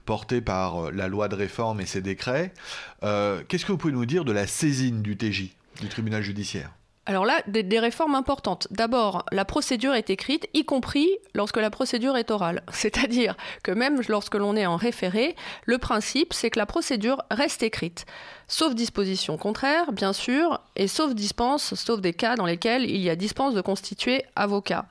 portée 0.08 0.40
par 0.40 0.86
euh, 0.86 0.90
la 0.90 1.06
loi 1.06 1.28
de 1.28 1.34
réforme 1.34 1.82
et 1.82 1.86
ses 1.86 2.00
décrets. 2.00 2.54
Euh, 3.02 3.42
qu'est-ce 3.46 3.66
que 3.66 3.72
vous 3.72 3.76
pouvez 3.76 3.92
nous 3.92 4.06
dire 4.06 4.24
de 4.24 4.32
la 4.32 4.46
saisine 4.46 5.02
du 5.02 5.18
TJ, 5.18 5.50
du 5.82 5.88
tribunal 5.88 6.22
judiciaire? 6.22 6.70
Alors 7.04 7.26
là, 7.26 7.42
des, 7.46 7.78
réformes 7.78 8.14
importantes. 8.14 8.68
D'abord, 8.70 9.26
la 9.32 9.44
procédure 9.44 9.92
est 9.92 10.08
écrite, 10.08 10.48
y 10.54 10.64
compris 10.64 11.10
lorsque 11.34 11.58
la 11.58 11.68
procédure 11.68 12.16
est 12.16 12.30
orale. 12.30 12.62
C'est-à-dire 12.72 13.36
que 13.62 13.70
même 13.70 14.00
lorsque 14.08 14.34
l'on 14.34 14.56
est 14.56 14.64
en 14.64 14.76
référé, 14.76 15.36
le 15.66 15.76
principe, 15.76 16.32
c'est 16.32 16.48
que 16.48 16.58
la 16.58 16.66
procédure 16.66 17.22
reste 17.30 17.62
écrite. 17.62 18.06
Sauf 18.50 18.74
disposition 18.74 19.36
contraire, 19.36 19.92
bien 19.92 20.14
sûr, 20.14 20.58
et 20.74 20.88
sauf 20.88 21.14
dispense, 21.14 21.74
sauf 21.74 22.00
des 22.00 22.14
cas 22.14 22.34
dans 22.34 22.46
lesquels 22.46 22.88
il 22.88 22.96
y 22.96 23.10
a 23.10 23.16
dispense 23.16 23.52
de 23.52 23.60
constituer 23.60 24.24
avocat. 24.36 24.86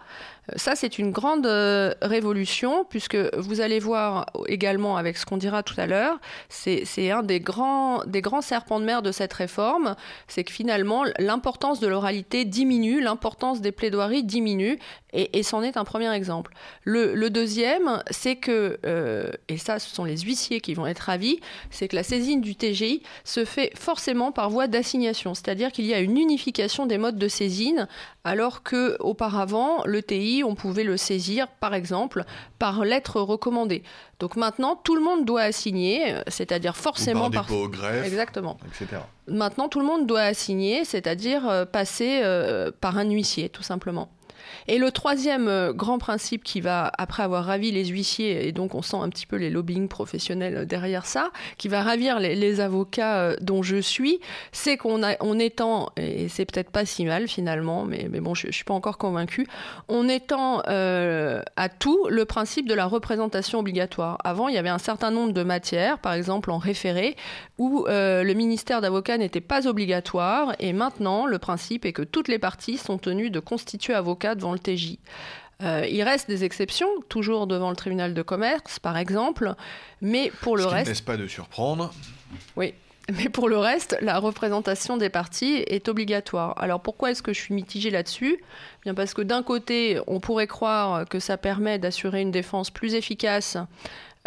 Ça, 0.55 0.75
c'est 0.75 0.97
une 0.97 1.11
grande 1.11 1.45
euh, 1.45 1.93
révolution, 2.01 2.85
puisque 2.85 3.17
vous 3.35 3.59
allez 3.59 3.79
voir 3.79 4.27
également 4.47 4.95
avec 4.95 5.17
ce 5.17 5.25
qu'on 5.25 5.35
dira 5.35 5.61
tout 5.61 5.75
à 5.77 5.87
l'heure, 5.87 6.19
c'est 6.47 7.11
un 7.11 7.21
des 7.21 7.41
grands, 7.41 8.03
des 8.05 8.21
grands 8.21 8.41
serpents 8.41 8.79
de 8.79 8.85
mer 8.85 9.01
de 9.01 9.11
cette 9.11 9.33
réforme, 9.33 9.95
c'est 10.27 10.45
que 10.45 10.51
finalement, 10.51 11.03
l'importance 11.19 11.81
de 11.81 11.87
l'oralité 11.87 12.45
diminue, 12.45 13.01
l'importance 13.01 13.59
des 13.59 13.73
plaidoiries 13.73 14.23
diminue, 14.23 14.79
et, 15.13 15.41
c'en 15.41 15.63
est 15.63 15.77
un 15.77 15.83
premier 15.83 16.13
exemple. 16.13 16.53
Le, 16.83 17.29
deuxième, 17.29 18.03
c'est 18.11 18.35
que, 18.35 18.77
euh, 18.85 19.31
et 19.47 19.57
ça, 19.57 19.79
ce 19.79 19.89
sont 19.93 20.03
les 20.03 20.17
huissiers 20.17 20.61
qui 20.61 20.73
vont 20.73 20.85
être 20.85 20.99
ravis, 20.99 21.39
c'est 21.71 21.87
que 21.87 21.95
la 21.95 22.03
saisine 22.03 22.41
du 22.41 22.55
TGI 22.55 23.01
se 23.23 23.45
fait 23.45 23.71
forcément 23.75 24.31
par 24.31 24.49
voie 24.49 24.67
d'assignation, 24.67 25.33
c'est-à-dire 25.33 25.71
qu'il 25.71 25.85
y 25.85 25.93
a 25.93 25.99
une 25.99 26.17
unification 26.17 26.85
des 26.85 26.97
modes 26.97 27.17
de 27.17 27.27
saisine, 27.27 27.87
alors 28.23 28.63
que 28.63 28.97
auparavant, 28.99 29.83
le 29.85 30.03
TI, 30.03 30.36
on 30.43 30.55
pouvait 30.55 30.83
le 30.83 30.97
saisir, 30.97 31.47
par 31.47 31.73
exemple, 31.73 32.23
par 32.59 32.83
lettre 32.83 33.21
recommandée. 33.21 33.83
Donc 34.19 34.35
maintenant, 34.35 34.75
tout 34.75 34.95
le 34.95 35.01
monde 35.01 35.25
doit 35.25 35.43
assigner, 35.43 36.15
c'est-à-dire 36.27 36.75
forcément 36.75 37.29
par, 37.29 37.47
par... 37.47 37.69
greffe, 37.69 38.05
exactement. 38.05 38.57
Etc. 38.67 39.01
Maintenant, 39.27 39.69
tout 39.69 39.79
le 39.79 39.85
monde 39.85 40.07
doit 40.07 40.21
assigner, 40.21 40.85
c'est-à-dire 40.85 41.47
euh, 41.47 41.65
passer 41.65 42.21
euh, 42.23 42.71
par 42.79 42.97
un 42.97 43.09
huissier, 43.09 43.49
tout 43.49 43.63
simplement. 43.63 44.09
Et 44.67 44.77
le 44.77 44.91
troisième 44.91 45.47
euh, 45.47 45.73
grand 45.73 45.97
principe 45.97 46.43
qui 46.43 46.61
va, 46.61 46.91
après 46.97 47.23
avoir 47.23 47.45
ravi 47.45 47.71
les 47.71 47.85
huissiers, 47.85 48.47
et 48.47 48.51
donc 48.51 48.75
on 48.75 48.81
sent 48.81 48.97
un 48.97 49.09
petit 49.09 49.25
peu 49.25 49.35
les 49.35 49.49
lobbying 49.49 49.87
professionnels 49.87 50.65
derrière 50.65 51.05
ça, 51.05 51.31
qui 51.57 51.67
va 51.67 51.83
ravir 51.83 52.19
les, 52.19 52.59
avocats 52.59 53.17
euh, 53.17 53.35
dont 53.41 53.61
je 53.61 53.77
suis, 53.77 54.19
c'est 54.51 54.77
qu'on 54.77 55.01
on 55.19 55.39
étend, 55.39 55.89
et 55.97 56.27
c'est 56.29 56.45
peut-être 56.45 56.71
pas 56.71 56.85
si 56.85 57.05
mal 57.05 57.27
finalement, 57.27 57.85
mais, 57.85 58.07
mais 58.09 58.19
bon, 58.19 58.33
je, 58.33 58.47
je 58.47 58.51
suis 58.51 58.63
pas 58.63 58.73
encore 58.73 58.97
convaincue, 58.97 59.47
on 59.87 60.07
étend 60.09 60.63
euh, 60.67 61.41
à 61.55 61.69
tout 61.69 62.07
le 62.09 62.25
principe 62.25 62.67
de 62.67 62.73
la 62.73 62.85
représentation 62.85 63.59
obligatoire. 63.59 64.17
Avant, 64.23 64.47
il 64.47 64.55
y 64.55 64.57
avait 64.57 64.69
un 64.69 64.77
certain 64.77 65.11
nombre 65.11 65.33
de 65.33 65.43
matières, 65.43 65.99
par 65.99 66.13
exemple 66.13 66.51
en 66.51 66.57
référé, 66.57 67.15
où 67.57 67.85
le 67.87 68.33
ministère 68.33 68.81
d'avocat 68.81 69.17
n'était 69.17 69.41
pas 69.41 69.67
obligatoire, 69.67 70.53
et 70.59 70.73
maintenant, 70.73 71.25
le 71.25 71.37
principe 71.39 71.85
est 71.85 71.93
que 71.93 72.01
toutes 72.01 72.27
les 72.27 72.39
parties 72.39 72.77
sont 72.77 72.97
tenues 72.97 73.29
de 73.29 73.39
constituer 73.39 73.93
avocat 73.93 74.35
devant 74.37 74.53
le 74.53 74.59
TJ. 74.59 74.97
Euh, 75.63 75.85
il 75.89 76.03
reste 76.03 76.27
des 76.27 76.43
exceptions, 76.43 76.87
toujours 77.09 77.47
devant 77.47 77.69
le 77.71 77.75
tribunal 77.75 78.13
de 78.13 78.21
commerce, 78.21 78.77
par 78.79 78.95
exemple, 78.97 79.55
mais 80.01 80.31
pour 80.41 80.55
le 80.55 80.63
Ce 80.63 80.67
reste. 80.67 80.87
n'est 80.99 81.05
pas 81.05 81.17
de 81.17 81.27
surprendre. 81.27 81.91
Oui. 82.55 82.73
Mais 83.17 83.29
pour 83.29 83.47
le 83.47 83.57
reste, 83.57 83.97
la 84.01 84.19
représentation 84.19 84.97
des 84.97 85.07
parties 85.09 85.63
est 85.67 85.87
obligatoire. 85.87 86.53
Alors 86.61 86.81
pourquoi 86.81 87.11
est-ce 87.11 87.23
que 87.23 87.31
je 87.31 87.39
suis 87.39 87.53
mitigée 87.53 87.89
là-dessus? 87.89 88.37
Bien 88.83 88.93
parce 88.93 89.13
que 89.13 89.21
d'un 89.21 89.43
côté, 89.43 89.99
on 90.07 90.19
pourrait 90.19 90.45
croire 90.45 91.07
que 91.07 91.19
ça 91.19 91.37
permet 91.37 91.79
d'assurer 91.79 92.19
une 92.21 92.31
défense 92.31 92.69
plus 92.69 92.95
efficace 92.95 93.57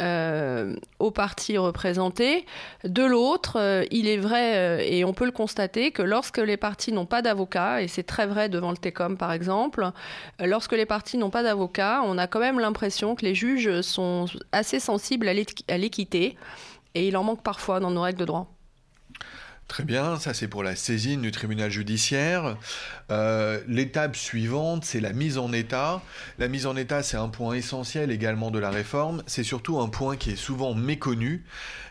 euh, 0.01 0.75
aux 0.99 1.11
partis 1.11 1.59
représentés. 1.59 2.47
De 2.85 3.05
l'autre, 3.05 3.59
euh, 3.59 3.85
il 3.91 4.09
est 4.09 4.17
vrai, 4.17 4.57
euh, 4.57 4.83
et 4.83 5.05
on 5.05 5.13
peut 5.13 5.25
le 5.25 5.31
constater, 5.31 5.91
que 5.91 6.03
lorsque 6.03 6.39
les 6.39 6.57
partis 6.57 6.93
n'ont 6.93 7.07
pas 7.07 7.23
d'avocat, 7.23 7.83
et 7.83 7.89
c'est 7.89 8.03
très 8.03 8.27
vrai 8.27 8.49
devant 8.49 8.71
le 8.71 8.77
TECOM 8.77 9.17
par 9.17 9.33
exemple, 9.33 9.91
lorsque 10.43 10.73
les 10.73 10.87
partis 10.87 11.19
n'ont 11.19 11.31
pas 11.31 11.43
d'avocat, 11.43 12.03
on 12.05 12.19
a 12.19 12.27
quand 12.27 12.41
même 12.41 12.61
l'impression 12.61 13.15
que 13.15 13.25
les 13.25 13.35
juges 13.35 13.81
sont 13.83 14.27
assez 14.53 14.81
sensibles 14.81 15.29
à 15.29 15.79
l'équité, 15.79 16.37
et 16.95 17.09
il 17.09 17.17
en 17.17 17.25
manque 17.25 17.43
parfois 17.43 17.81
dans 17.81 17.91
nos 17.91 18.03
règles 18.03 18.21
de 18.21 18.25
droit. 18.25 18.60
Très 19.71 19.85
bien, 19.85 20.19
ça 20.19 20.35
c'est 20.35 20.49
pour 20.49 20.65
la 20.65 20.75
saisine 20.75 21.23
du 21.23 21.31
tribunal 21.31 21.71
judiciaire. 21.71 22.57
Euh, 23.13 23.61
l'étape 23.69 24.17
suivante, 24.17 24.85
c'est 24.85 24.99
la 24.99 25.13
mise 25.13 25.39
en 25.39 25.53
état. 25.53 26.03
La 26.41 26.49
mise 26.49 26.67
en 26.67 26.75
état, 26.75 27.05
c'est 27.05 27.17
un 27.17 27.29
point 27.29 27.55
essentiel 27.55 28.11
également 28.11 28.51
de 28.51 28.59
la 28.59 28.71
réforme. 28.71 29.23
C'est 29.29 29.45
surtout 29.45 29.79
un 29.79 29.89
point 29.89 30.17
qui 30.17 30.33
est 30.33 30.37
souvent 30.37 30.75
méconnu. 30.75 31.45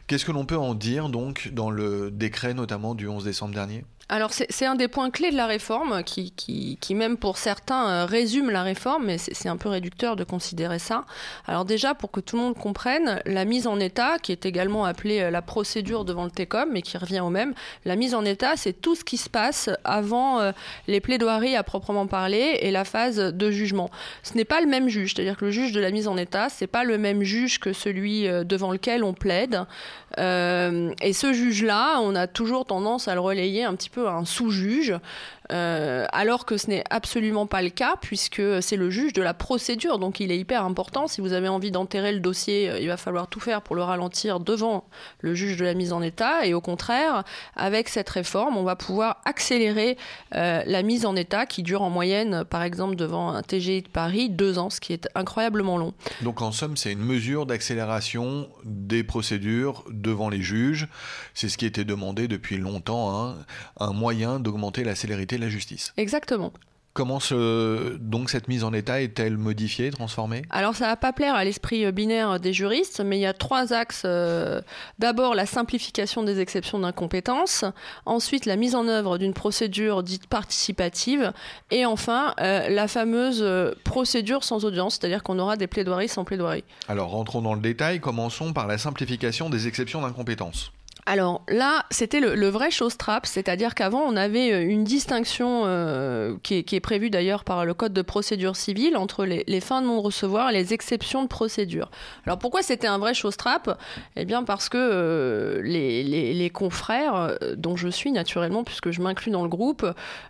Qu'est-ce 0.07 0.25
que 0.25 0.33
l'on 0.33 0.45
peut 0.45 0.57
en 0.57 0.75
dire 0.75 1.07
donc 1.07 1.51
dans 1.53 1.71
le 1.71 2.12
décret 2.12 2.53
notamment 2.53 2.95
du 2.95 3.07
11 3.07 3.24
décembre 3.24 3.53
dernier? 3.53 3.86
Alors 4.10 4.32
c'est 4.34 4.66
un 4.66 4.74
des 4.74 4.88
points 4.88 5.12
clés 5.12 5.30
de 5.30 5.38
la 5.38 5.46
réforme 5.46 6.04
qui, 6.04 6.78
même 6.96 7.16
pour 7.16 7.38
certains 7.38 7.88
euh, 7.88 8.06
résume 8.06 8.50
la 8.50 8.63
réforme, 8.63 9.06
mais 9.06 9.20
c'est 9.20 9.50
un 9.50 9.56
peu 9.56 9.70
réducteur 9.70 10.16
de 10.16 10.24
considérer 10.24 10.80
ça. 10.80 11.06
Alors 11.46 11.63
déjà 11.63 11.94
pour 11.94 12.10
que 12.10 12.20
tout 12.20 12.36
le 12.36 12.42
monde 12.42 12.58
comprenne, 12.58 13.22
la 13.28 13.46
mise 13.46 13.68
en 13.68 13.80
état, 13.80 14.18
qui 14.18 14.32
est 14.32 14.48
également 14.48 14.86
appelée 14.86 15.20
euh, 15.20 15.30
la 15.30 15.44
procédure 15.44 16.06
devant 16.06 16.25
le 16.25 16.32
TECOM, 16.32 16.70
mais 16.72 16.82
qui 16.82 16.98
revient 16.98 17.20
au 17.20 17.30
même, 17.30 17.54
la 17.86 17.96
mise 17.96 18.16
en 18.16 18.25
état 18.25 18.58
c'est 18.58 18.74
tout 18.74 18.96
ce 18.96 19.04
qui 19.04 19.18
se 19.18 19.30
passe 19.30 19.70
avant 19.84 20.39
euh, 20.39 20.54
les 20.88 21.01
plaidoiries 21.01 21.56
à 21.56 21.62
proprement 21.62 22.08
parler 22.08 22.58
et 22.62 22.72
la 22.72 22.86
phase 22.86 23.18
de 23.18 23.51
jugement. 23.51 23.92
Ce 24.24 24.34
n'est 24.34 24.46
pas 24.46 24.60
le 24.60 24.68
même 24.68 24.89
juge, 24.89 25.13
c'est-à-dire 25.13 25.38
que 25.38 25.46
le 25.46 25.51
juge 25.51 25.72
de 25.72 25.80
la 25.80 25.92
mise 25.92 26.08
en 26.08 26.18
état, 26.18 26.50
c'est 26.50 26.68
pas 26.68 26.84
le 26.84 26.98
même 26.98 27.22
juge 27.22 27.60
que 27.60 27.74
celui 27.74 28.24
devant 28.24 28.72
lequel 28.72 29.04
on 29.04 29.13
plaide. 29.13 29.66
Et 30.18 31.13
ce 31.13 31.34
juge-là, 31.34 32.00
on 32.01 32.16
a 32.16 32.28
toujours 32.28 32.66
tendance 32.66 33.08
à 33.08 33.13
le 33.13 33.20
relayer 33.20 33.63
un 33.63 33.75
petit 33.75 33.89
peu 33.89 33.99
un 34.08 34.25
sous-juge. 34.25 34.96
Euh, 35.51 36.06
alors 36.12 36.46
que 36.46 36.58
ce 36.58 36.68
n'est 36.68 36.84
absolument 36.91 37.48
pas 37.48 37.63
le 37.63 37.72
cas 37.72 37.96
puisque 38.00 38.41
c'est 38.62 38.75
le 38.75 38.91
juge 38.91 39.13
de 39.13 39.22
la 39.24 39.34
procédure, 39.34 39.98
donc 39.98 40.20
il 40.20 40.32
est 40.32 40.38
hyper 40.38 40.63
important. 40.63 41.08
Si 41.08 41.22
vous 41.22 41.34
avez 41.34 41.48
envie 41.48 41.72
d'enterrer 41.72 42.12
le 42.12 42.20
dossier, 42.20 42.70
euh, 42.70 42.79
il 42.79 42.88
va 42.88 42.98
falloir 42.98 43.27
tout 43.27 43.39
faire 43.39 43.63
pour 43.63 43.75
le 43.75 43.82
ralentir 43.82 44.39
devant 44.39 44.86
le 45.22 45.34
juge 45.34 45.58
de 45.58 45.65
la 45.65 45.74
mise 45.74 45.91
en 45.91 46.03
état. 46.03 46.46
Et 46.46 46.53
au 46.53 46.62
contraire, 46.62 47.24
avec 47.56 47.89
cette 47.89 48.10
réforme, 48.10 48.58
on 48.58 48.63
va 48.63 48.75
pouvoir 48.75 49.22
accélérer 49.25 49.98
euh, 50.36 50.62
la 50.65 50.84
mise 50.84 51.06
en 51.08 51.15
état 51.15 51.48
qui 51.48 51.63
dure 51.63 51.82
en 51.82 51.89
moyenne, 51.89 52.44
par 52.44 52.62
exemple 52.62 52.96
devant 52.96 53.32
un 53.32 53.41
TGI 53.41 53.82
de 53.82 53.88
Paris, 53.88 54.29
deux 54.29 54.60
ans, 54.60 54.70
ce 54.70 54.79
qui 54.79 54.94
est 54.94 55.10
incroyablement 55.15 55.77
long. 55.77 55.94
Donc 56.22 56.44
en 56.44 56.51
somme, 56.51 56.77
c'est 56.77 56.91
une 56.91 57.03
mesure 57.03 57.48
d'accélération 57.48 58.50
des 58.65 59.03
procédures 59.03 59.84
devant 59.89 60.29
les 60.29 60.44
juges. 60.44 60.88
C'est 61.34 61.50
ce 61.50 61.58
qui 61.58 61.65
était 61.65 61.86
demandé 61.86 62.27
depuis 62.27 62.58
longtemps, 62.58 63.18
hein. 63.18 63.36
Moyen 63.93 64.39
d'augmenter 64.39 64.84
la 64.84 64.96
célérité 64.96 65.38
la 65.38 65.50
justice. 65.50 65.93
Exactement. 65.98 66.51
Comment 66.93 67.19
ce, 67.19 67.98
donc 67.98 68.31
cette 68.31 68.48
mise 68.48 68.63
en 68.63 68.74
état 68.74 69.00
est-elle 69.00 69.38
modifiée, 69.38 69.91
transformée? 69.91 70.41
Alors 70.50 70.75
ça 70.75 70.88
va 70.88 70.96
pas 70.96 71.13
plaire 71.13 71.36
à 71.36 71.43
l'esprit 71.43 71.86
euh, 71.86 71.91
binaire 71.91 72.39
des 72.39 72.51
juristes, 72.51 73.00
mais 73.00 73.17
il 73.17 73.22
y 73.22 73.27
a 73.27 73.34
trois 73.34 73.74
axes. 73.74 74.01
Euh, 74.05 74.60
d'abord 74.98 75.36
la 75.36 75.46
simplification 75.46 76.24
des 76.24 76.39
exceptions 76.39 76.79
d'incompétence, 76.79 77.63
ensuite 78.05 78.46
la 78.48 78.55
mise 78.55 78.74
en 78.74 78.88
œuvre 78.88 79.19
d'une 79.19 79.36
procédure 79.36 80.01
dite 80.01 80.25
participative, 80.25 81.31
et 81.69 81.86
enfin 81.86 82.34
euh, 82.41 82.67
la 82.69 82.88
fameuse 82.88 83.46
procédure 83.84 84.43
sans 84.43 84.65
audience, 84.65 84.98
c'est-à-dire 85.00 85.22
qu'on 85.22 85.38
aura 85.38 85.58
des 85.58 85.67
plaidoiries 85.67 86.10
sans 86.10 86.25
plaidoirie. 86.25 86.63
Alors 86.88 87.12
rentrons 87.12 87.41
dans 87.41 87.53
le 87.53 87.62
détail, 87.62 88.00
commençons 88.00 88.51
par 88.51 88.65
la 88.65 88.79
simplification 88.79 89.51
des 89.51 89.67
exceptions 89.67 90.01
d'incompétence. 90.01 90.72
Alors 91.06 91.44
là, 91.48 91.86
c'était 91.91 92.20
le, 92.20 92.50
vrai 92.50 92.72
chose 92.72 92.98
trap, 92.98 93.25
c'est-à-dire 93.25 93.74
qu'avant, 93.74 94.01
on 94.01 94.15
avait 94.15 94.51
euh, 94.51 94.62
une 94.62 94.84
distinction 94.84 95.63
euh, 95.65 96.36
qui, 96.44 96.56
est, 96.58 96.79
prévue 96.79 97.10
d'ailleurs 97.10 97.44
par 97.44 97.65
le 97.65 97.74
Code 97.74 97.94
de 97.94 98.01
procédure 98.01 98.56
civile 98.56 98.98
entre 98.98 99.25
les, 99.25 99.60
fins 99.60 99.82
de 99.82 99.88
non-recevoir 99.88 100.50
et 100.50 100.53
les 100.53 100.74
exceptions 100.74 101.24
de 101.24 101.27
procédure. 101.27 101.89
Alors 102.25 102.38
pourquoi 102.38 102.62
c'était 102.62 102.88
un 102.88 102.98
vrai 102.98 103.13
chose 103.13 103.38
trap 103.38 103.79
Eh 104.15 104.25
bien 104.25 104.44
parce 104.44 104.70
que 104.70 104.77
euh, 104.77 105.62
les, 105.63 106.50
confrères, 106.50 107.38
dont 107.56 107.75
je 107.75 107.89
suis 107.89 108.12
naturellement, 108.12 108.63
puisque 108.63 108.91
je 108.91 109.01
m'inclus 109.01 109.32
dans 109.32 109.44
le 109.44 109.50
groupe, 109.50 109.86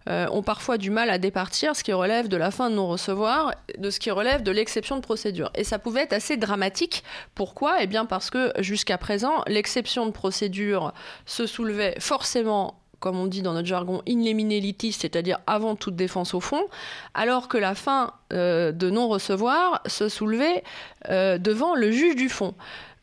ont 0.07 0.43
parfois 0.43 0.77
du 0.77 0.89
mal 0.91 1.09
à 1.09 1.17
départir 1.17 1.75
ce 1.75 1.83
qui 1.83 1.93
relève 1.93 2.27
de 2.27 2.35
la 2.35 2.51
fin 2.51 2.69
de 2.69 2.75
non-recevoir 2.75 3.53
de 3.77 3.89
ce 3.89 3.99
qui 3.99 4.11
relève 4.11 4.43
de 4.43 4.51
l'exception 4.51 4.97
de 4.97 5.01
procédure. 5.01 5.49
Et 5.55 5.63
ça 5.63 5.79
pouvait 5.79 6.01
être 6.01 6.13
assez 6.13 6.35
dramatique. 6.35 7.03
Pourquoi? 7.35 7.81
Eh 7.81 7.87
bien 7.87 8.05
parce 8.05 8.29
que 8.29 8.51
jusqu'à 8.59 8.97
présent, 8.97 9.43
l'exception 9.47 10.05
de 10.05 10.11
procédure 10.11 10.68
se 11.25 11.45
soulevait 11.45 11.95
forcément 11.99 12.79
comme 12.99 13.17
on 13.17 13.27
dit 13.27 13.41
dans 13.41 13.53
notre 13.53 13.67
jargon, 13.67 14.01
in 14.07 14.19
limine 14.19 14.49
litis, 14.49 14.91
c'est-à-dire 14.91 15.39
avant 15.47 15.75
toute 15.75 15.95
défense 15.95 16.33
au 16.33 16.39
fond, 16.39 16.65
alors 17.13 17.47
que 17.47 17.57
la 17.57 17.75
fin 17.75 18.13
euh, 18.33 18.71
de 18.71 18.89
non-recevoir 18.89 19.81
se 19.85 20.09
soulevait 20.09 20.63
euh, 21.09 21.37
devant 21.37 21.75
le 21.75 21.91
juge 21.91 22.15
du 22.15 22.29
fond. 22.29 22.53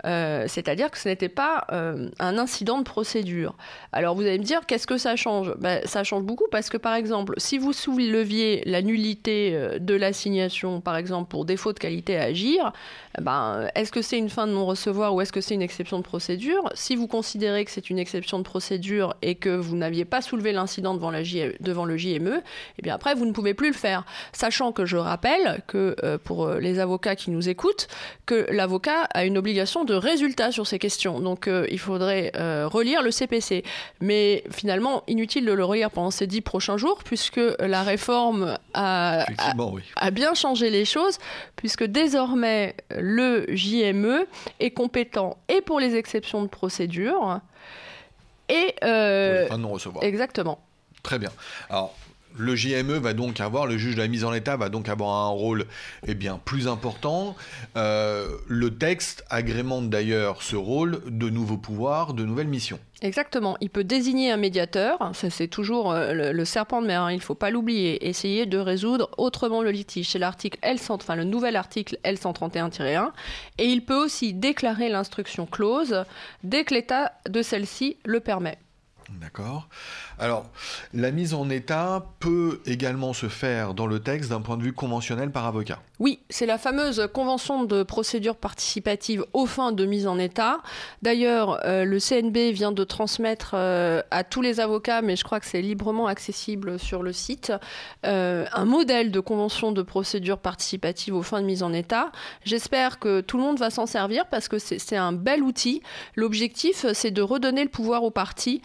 Euh, 0.06 0.44
c'est-à-dire 0.46 0.90
que 0.90 0.98
ce 0.98 1.08
n'était 1.08 1.28
pas 1.28 1.66
euh, 1.72 2.08
un 2.18 2.38
incident 2.38 2.78
de 2.78 2.84
procédure. 2.84 3.56
Alors 3.92 4.14
vous 4.14 4.22
allez 4.22 4.38
me 4.38 4.44
dire, 4.44 4.64
qu'est-ce 4.66 4.86
que 4.86 4.98
ça 4.98 5.16
change? 5.16 5.54
Ben, 5.58 5.80
Ça 5.84 6.04
change 6.04 6.22
beaucoup 6.22 6.46
parce 6.50 6.70
que 6.70 6.76
par 6.76 6.94
exemple, 6.94 7.34
si 7.38 7.58
vous 7.58 7.72
souleviez 7.72 8.62
la 8.66 8.82
nullité 8.82 9.52
euh, 9.54 9.78
de 9.78 9.94
l'assignation, 9.94 10.80
par 10.80 10.96
exemple 10.96 11.28
pour 11.28 11.44
défaut 11.44 11.72
de 11.72 11.78
qualité 11.78 12.16
à 12.16 12.24
agir, 12.24 12.72
ben, 13.20 13.68
est-ce 13.74 13.90
que 13.90 14.02
c'est 14.02 14.18
une 14.18 14.28
fin 14.28 14.46
de 14.46 14.52
non-recevoir 14.52 15.14
ou 15.14 15.20
est-ce 15.20 15.32
que 15.32 15.40
c'est 15.40 15.54
une 15.54 15.62
exception 15.62 15.98
de 15.98 16.04
procédure? 16.04 16.70
Si 16.74 16.94
vous 16.94 17.08
considérez 17.08 17.64
que 17.64 17.70
c'est 17.70 17.90
une 17.90 17.98
exception 17.98 18.38
de 18.38 18.44
procédure 18.44 19.16
et 19.22 19.34
que 19.34 19.50
vous 19.50 19.76
n'aviez 19.76 20.04
pas 20.04 20.22
soulevé 20.22 20.52
l'incident 20.52 20.94
devant, 20.94 21.10
le 21.10 21.96
JME, 21.96 22.42
eh 22.78 22.82
bien 22.82 22.94
après, 22.94 23.14
vous 23.14 23.26
ne 23.26 23.32
pouvez 23.32 23.54
plus 23.54 23.68
le 23.68 23.74
faire. 23.74 24.04
Sachant 24.32 24.72
que 24.72 24.86
je 24.86 24.96
rappelle 24.96 25.62
que 25.66 26.16
pour 26.24 26.48
les 26.48 26.78
avocats 26.78 27.16
qui 27.16 27.30
nous 27.30 27.48
écoutent, 27.48 27.88
que 28.26 28.46
l'avocat 28.50 29.04
a 29.14 29.24
une 29.24 29.38
obligation 29.38 29.84
de 29.84 29.95
résultats 29.96 30.52
sur 30.52 30.66
ces 30.66 30.78
questions. 30.78 31.20
Donc 31.20 31.48
euh, 31.48 31.66
il 31.70 31.78
faudrait 31.78 32.32
euh, 32.36 32.68
relire 32.68 33.02
le 33.02 33.10
CPC. 33.10 33.64
Mais 34.00 34.44
finalement, 34.50 35.02
inutile 35.06 35.44
de 35.46 35.52
le 35.52 35.64
relire 35.64 35.90
pendant 35.90 36.10
ces 36.10 36.26
dix 36.26 36.40
prochains 36.40 36.76
jours, 36.76 36.98
puisque 37.04 37.40
la 37.58 37.82
réforme 37.82 38.58
a, 38.74 39.26
a, 39.96 40.10
bien 40.10 40.34
changé 40.34 40.70
les 40.70 40.84
choses, 40.84 41.18
puisque 41.56 41.84
désormais 41.84 42.74
le 42.90 43.46
JME 43.48 44.26
est 44.60 44.70
compétent 44.70 45.36
et 45.48 45.60
pour 45.60 45.80
les 45.80 45.96
exceptions 45.96 46.42
de 46.42 46.48
procédure 46.48 47.40
et... 48.48 48.74
Euh, 48.84 49.48
non 49.56 49.70
recevoir. 49.70 50.04
Exactement. 50.04 50.60
Très 51.02 51.18
bien. 51.18 51.30
Alors, 51.70 51.94
le 52.38 52.54
JME 52.54 52.98
va 52.98 53.12
donc 53.12 53.40
avoir, 53.40 53.66
le 53.66 53.78
juge 53.78 53.94
de 53.94 54.00
la 54.00 54.08
mise 54.08 54.24
en 54.24 54.32
état 54.32 54.56
va 54.56 54.68
donc 54.68 54.88
avoir 54.88 55.26
un 55.26 55.28
rôle 55.28 55.64
eh 56.06 56.14
bien, 56.14 56.40
plus 56.44 56.68
important. 56.68 57.36
Euh, 57.76 58.28
le 58.46 58.76
texte 58.76 59.24
agrémente 59.30 59.90
d'ailleurs 59.90 60.42
ce 60.42 60.56
rôle 60.56 61.02
de 61.06 61.30
nouveaux 61.30 61.58
pouvoirs, 61.58 62.14
de 62.14 62.24
nouvelles 62.24 62.48
missions. 62.48 62.78
Exactement. 63.02 63.56
Il 63.60 63.68
peut 63.68 63.84
désigner 63.84 64.30
un 64.30 64.38
médiateur. 64.38 65.10
Ça, 65.14 65.28
c'est 65.28 65.48
toujours 65.48 65.92
euh, 65.92 66.32
le, 66.32 66.44
serpent 66.44 66.80
de 66.80 66.86
mer. 66.86 67.02
Hein. 67.02 67.12
Il 67.12 67.16
ne 67.16 67.22
faut 67.22 67.34
pas 67.34 67.50
l'oublier. 67.50 68.08
Essayer 68.08 68.46
de 68.46 68.58
résoudre 68.58 69.10
autrement 69.18 69.62
le 69.62 69.70
litige. 69.70 70.10
C'est 70.10 70.18
l'article 70.18 70.58
L100, 70.62 70.92
enfin 70.92 71.14
le 71.14 71.24
nouvel 71.24 71.56
article 71.56 71.98
L131-1. 72.04 73.10
Et 73.58 73.66
il 73.66 73.84
peut 73.84 74.02
aussi 74.02 74.32
déclarer 74.32 74.88
l'instruction 74.88 75.46
close 75.46 76.04
dès 76.42 76.64
que 76.64 76.74
l'état 76.74 77.12
de 77.28 77.42
celle-ci 77.42 77.98
le 78.04 78.20
permet. 78.20 78.58
D'accord. 79.26 79.66
Alors, 80.20 80.46
la 80.94 81.10
mise 81.10 81.34
en 81.34 81.50
état 81.50 82.06
peut 82.20 82.60
également 82.64 83.12
se 83.12 83.26
faire 83.26 83.74
dans 83.74 83.88
le 83.88 83.98
texte 83.98 84.30
d'un 84.30 84.40
point 84.40 84.56
de 84.56 84.62
vue 84.62 84.72
conventionnel 84.72 85.32
par 85.32 85.46
avocat. 85.46 85.80
Oui, 85.98 86.20
c'est 86.30 86.46
la 86.46 86.58
fameuse 86.58 87.08
convention 87.12 87.64
de 87.64 87.82
procédure 87.82 88.36
participative 88.36 89.24
aux 89.32 89.46
fins 89.46 89.72
de 89.72 89.84
mise 89.84 90.06
en 90.06 90.18
état. 90.18 90.58
D'ailleurs, 91.02 91.58
euh, 91.64 91.84
le 91.84 91.98
CNB 91.98 92.52
vient 92.52 92.70
de 92.70 92.84
transmettre 92.84 93.52
euh, 93.54 94.00
à 94.10 94.22
tous 94.22 94.42
les 94.42 94.60
avocats, 94.60 95.02
mais 95.02 95.16
je 95.16 95.24
crois 95.24 95.40
que 95.40 95.46
c'est 95.46 95.62
librement 95.62 96.06
accessible 96.06 96.78
sur 96.78 97.02
le 97.02 97.12
site, 97.12 97.52
euh, 98.04 98.44
un 98.52 98.64
modèle 98.64 99.10
de 99.10 99.20
convention 99.20 99.72
de 99.72 99.82
procédure 99.82 100.38
participative 100.38 101.16
aux 101.16 101.22
fins 101.22 101.40
de 101.40 101.46
mise 101.46 101.62
en 101.62 101.72
état. 101.72 102.12
J'espère 102.44 103.00
que 103.00 103.22
tout 103.22 103.38
le 103.38 103.42
monde 103.42 103.58
va 103.58 103.70
s'en 103.70 103.86
servir 103.86 104.26
parce 104.26 104.48
que 104.48 104.58
c'est 104.58 104.96
un 104.96 105.12
bel 105.12 105.42
outil. 105.42 105.82
L'objectif, 106.14 106.86
c'est 106.92 107.10
de 107.10 107.22
redonner 107.22 107.64
le 107.64 107.70
pouvoir 107.70 108.04
aux 108.04 108.10
parties, 108.10 108.60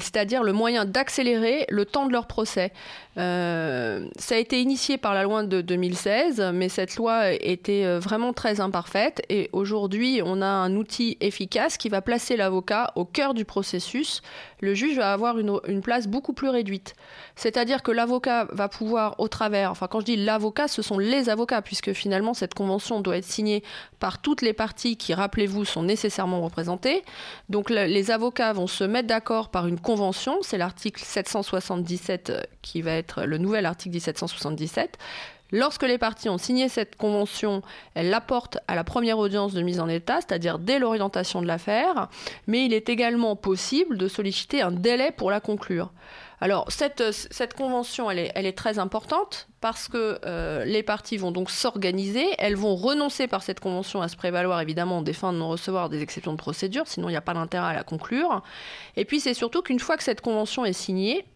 c'est-à-dire 0.00 0.42
le 0.42 0.52
moyen 0.52 0.84
d'accélérer 0.84 1.66
le 1.68 1.84
temps 1.84 2.06
de 2.06 2.12
leur 2.12 2.26
procès. 2.26 2.72
Euh, 3.18 4.06
ça 4.16 4.36
a 4.36 4.38
été 4.38 4.60
initié 4.60 4.96
par 4.96 5.14
la 5.14 5.24
loi 5.24 5.42
de 5.42 5.60
2016, 5.60 6.50
mais 6.54 6.68
cette 6.68 6.96
loi 6.96 7.32
était 7.32 7.84
euh, 7.84 7.98
vraiment 7.98 8.32
très 8.32 8.60
imparfaite. 8.60 9.22
Et 9.28 9.50
aujourd'hui, 9.52 10.22
on 10.24 10.40
a 10.42 10.46
un 10.46 10.76
outil 10.76 11.16
efficace 11.20 11.76
qui 11.76 11.88
va 11.88 12.00
placer 12.00 12.36
l'avocat 12.36 12.92
au 12.94 13.04
cœur 13.04 13.34
du 13.34 13.44
processus. 13.44 14.22
Le 14.60 14.74
juge 14.74 14.96
va 14.96 15.12
avoir 15.12 15.38
une, 15.38 15.80
place 15.82 16.06
beaucoup 16.06 16.32
plus 16.32 16.48
réduite. 16.48 16.94
C'est-à-dire 17.34 17.82
que 17.82 17.90
l'avocat 17.90 18.46
va 18.52 18.68
pouvoir, 18.68 19.18
au 19.18 19.28
travers, 19.28 19.70
enfin 19.70 19.86
quand 19.86 20.00
je 20.00 20.04
dis 20.04 20.16
l'avocat, 20.16 20.68
ce 20.68 20.82
sont 20.82 20.98
les 20.98 21.30
avocats, 21.30 21.62
puisque 21.62 21.92
finalement 21.92 22.34
cette 22.34 22.54
convention 22.54 23.00
doit 23.00 23.16
être 23.16 23.24
signée 23.24 23.62
par 23.98 24.20
toutes 24.20 24.42
les 24.42 24.52
parties 24.52 24.96
qui, 24.96 25.14
rappelez-vous, 25.14 25.64
sont 25.64 25.82
nécessairement 25.82 26.42
représentées. 26.42 27.02
Donc 27.48 27.70
les 27.70 28.10
avocats 28.10 28.52
vont 28.52 28.66
se 28.66 28.84
mettre 28.84 29.08
d'accord 29.08 29.48
par 29.48 29.66
une 29.66 29.80
convention, 29.80 30.38
c'est 30.42 30.58
l'article 30.58 31.02
777 31.02 32.30
euh, 32.30 32.40
qui 32.62 32.82
va 32.82 32.92
être 32.92 33.24
le 33.24 33.38
nouvel 33.38 33.66
article 33.66 33.94
1777. 33.94 34.98
Lorsque 35.52 35.82
les 35.82 35.98
parties 35.98 36.28
ont 36.28 36.38
signé 36.38 36.68
cette 36.68 36.96
convention, 36.96 37.62
elles 37.94 38.10
l'apportent 38.10 38.58
à 38.68 38.74
la 38.74 38.84
première 38.84 39.18
audience 39.18 39.52
de 39.52 39.62
mise 39.62 39.80
en 39.80 39.88
état, 39.88 40.20
c'est-à-dire 40.20 40.58
dès 40.58 40.78
l'orientation 40.78 41.42
de 41.42 41.46
l'affaire, 41.46 42.08
mais 42.46 42.64
il 42.64 42.72
est 42.72 42.88
également 42.88 43.36
possible 43.36 43.98
de 43.98 44.08
solliciter 44.08 44.62
un 44.62 44.70
délai 44.70 45.10
pour 45.10 45.30
la 45.30 45.40
conclure. 45.40 45.92
Alors, 46.42 46.66
cette, 46.70 47.54
convention, 47.54 48.10
elle 48.10 48.18
est, 48.18 48.32
elle 48.34 48.50
très 48.54 48.78
importante 48.78 49.48
parce 49.60 49.88
que 49.88 50.18
euh, 50.24 50.64
les 50.64 50.82
parties 50.82 51.18
vont 51.18 51.32
donc 51.32 51.50
s'organiser, 51.50 52.26
elles 52.38 52.56
vont 52.56 52.76
renoncer 52.76 53.26
par 53.26 53.42
cette 53.42 53.60
convention 53.60 54.00
à 54.00 54.08
se 54.08 54.16
prévaloir 54.16 54.58
évidemment 54.60 55.02
des 55.02 55.12
fins 55.12 55.34
de 55.34 55.38
non-recevoir 55.38 55.90
des 55.90 56.00
exceptions 56.00 56.32
de 56.32 56.38
procédure, 56.38 56.86
sinon 56.86 57.08
il 57.08 57.12
n'y 57.12 57.18
a 57.18 57.20
pas 57.20 57.34
d'intérêt 57.34 57.66
à 57.66 57.74
la 57.74 57.84
conclure. 57.84 58.42
Et 58.96 59.04
puis 59.04 59.20
c'est 59.20 59.34
surtout 59.34 59.60
qu'une 59.60 59.80
fois 59.80 59.98
que 59.98 60.02
cette 60.02 60.22
convention 60.22 60.64
est 60.64 60.72
signée, 60.72 61.26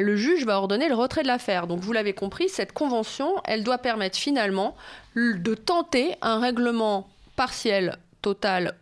le 0.00 0.16
juge 0.16 0.44
va 0.44 0.58
ordonner 0.58 0.88
le 0.88 0.94
retrait 0.94 1.22
de 1.22 1.28
l'affaire. 1.28 1.66
Donc 1.66 1.80
vous 1.80 1.92
l'avez 1.92 2.14
compris, 2.14 2.48
cette 2.48 2.72
convention, 2.72 3.34
elle 3.44 3.64
doit 3.64 3.78
permettre 3.78 4.18
finalement 4.18 4.76
de 5.14 5.54
tenter 5.54 6.14
un 6.22 6.40
règlement 6.40 7.08
partiel, 7.36 7.98
total 8.22 8.74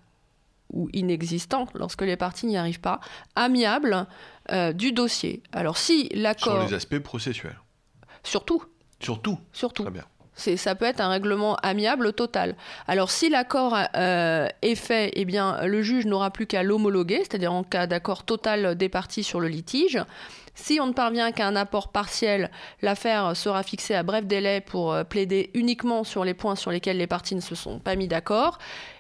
ou 0.73 0.89
inexistant, 0.93 1.67
lorsque 1.75 2.03
les 2.03 2.17
parties 2.17 2.47
n'y 2.47 2.57
arrivent 2.57 2.81
pas, 2.81 3.01
amiable 3.37 4.07
euh, 4.51 4.73
du 4.73 4.93
dossier. 4.93 5.43
Alors 5.53 5.77
si 5.77 6.09
l'accord... 6.15 6.61
Sur 6.61 6.69
les 6.69 6.75
aspects 6.75 6.99
processuels. 6.99 7.59
Surtout. 8.23 8.65
Surtout. 9.01 9.39
Surtout. 9.53 9.83
Très 9.83 9.93
bien. 9.93 10.05
Ça 10.35 10.75
peut 10.75 10.87
être 10.87 11.01
un 11.01 11.09
règlement 11.09 11.57
amiable 11.57 12.15
total. 12.15 12.57
Alors 12.89 13.11
si 13.11 13.29
l'accord 13.29 13.77
euh, 13.95 14.49
est 14.63 14.75
fait, 14.75 15.13
eh 15.15 15.27
bien 15.27 15.61
le 15.67 15.83
juge 15.83 16.07
n'aura 16.07 16.31
plus 16.31 16.47
qu'à 16.47 16.63
l'homologuer, 16.63 17.19
c'est-à-dire 17.19 17.53
en 17.53 17.65
cas 17.65 17.87
d'accord 17.87 18.25
total 18.25 18.75
des 18.75 18.89
parties 18.89 19.25
sur 19.25 19.41
le 19.41 19.49
litige. 19.49 19.99
Si 20.55 20.81
on 20.81 20.87
ne 20.87 20.93
parvient 20.93 21.33
qu'à 21.33 21.47
un 21.47 21.57
apport 21.57 21.89
partiel, 21.89 22.51
l'affaire 22.83 23.35
sera 23.35 23.63
fixée 23.63 23.95
à 23.95 24.03
bref 24.03 24.27
délai 24.27 24.61
pour 24.61 24.93
euh, 24.93 25.03
plaider 25.03 25.51
uniquement 25.55 26.05
sur 26.05 26.25
les 26.25 26.35
points 26.35 26.57
sur 26.57 26.71
lesquels 26.71 26.99
les 26.99 27.07
parties 27.07 27.35
ne 27.35 27.41
se 27.41 27.55
sont 27.55 27.79
pas 27.79 27.97
mis 27.97 28.07
d'accord. 28.07 28.59